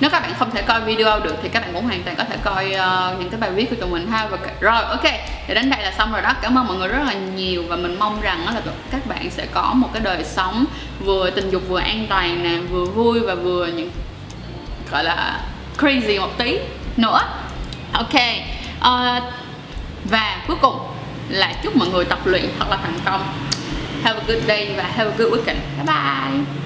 nếu 0.00 0.10
các 0.10 0.20
bạn 0.22 0.34
không 0.38 0.50
thể 0.50 0.62
coi 0.62 0.80
video 0.80 1.20
được 1.20 1.34
thì 1.42 1.48
các 1.48 1.60
bạn 1.60 1.72
cũng 1.72 1.84
hoàn 1.84 2.02
toàn 2.02 2.16
có 2.16 2.24
thể 2.24 2.36
coi 2.44 2.64
uh, 2.64 3.20
những 3.20 3.30
cái 3.30 3.40
bài 3.40 3.50
viết 3.50 3.70
của 3.70 3.76
tụi 3.76 3.90
mình 3.90 4.10
ha. 4.10 4.26
Và 4.26 4.38
rồi 4.60 4.82
ok. 4.82 5.04
Thì 5.46 5.54
đến 5.54 5.70
đây 5.70 5.82
là 5.82 5.92
xong 5.98 6.12
rồi 6.12 6.22
đó. 6.22 6.32
Cảm 6.42 6.58
ơn 6.58 6.66
mọi 6.66 6.76
người 6.76 6.88
rất 6.88 7.02
là 7.06 7.12
nhiều 7.12 7.64
và 7.68 7.76
mình 7.76 7.98
mong 7.98 8.20
rằng 8.20 8.46
là 8.46 8.60
các 8.90 9.06
bạn 9.06 9.30
sẽ 9.30 9.46
có 9.54 9.72
một 9.74 9.90
cái 9.92 10.02
đời 10.02 10.24
sống 10.24 10.64
vừa 11.04 11.30
tình 11.30 11.50
dục 11.50 11.62
vừa 11.68 11.80
an 11.80 12.06
toàn 12.08 12.42
nè 12.42 12.56
vừa 12.70 12.84
vui 12.84 13.20
và 13.20 13.34
vừa 13.34 13.66
những 13.66 13.90
gọi 14.90 15.04
là 15.04 15.40
crazy 15.78 16.20
một 16.20 16.38
tí 16.38 16.58
nữa. 16.96 17.20
Ok. 17.92 18.14
Uh, 18.78 19.22
và 20.04 20.44
cuối 20.46 20.56
cùng 20.60 20.78
là 21.28 21.52
chúc 21.62 21.76
mọi 21.76 21.88
người 21.88 22.04
tập 22.04 22.18
luyện 22.24 22.44
thật 22.58 22.66
là 22.70 22.76
thành 22.76 22.98
công 23.04 23.20
have 24.06 24.18
a 24.18 24.26
good 24.26 24.46
day 24.46 24.74
và 24.76 24.82
have 24.82 25.08
a 25.08 25.14
good 25.18 25.32
weekend. 25.32 25.58
Bye 25.76 25.86
bye. 25.86 26.65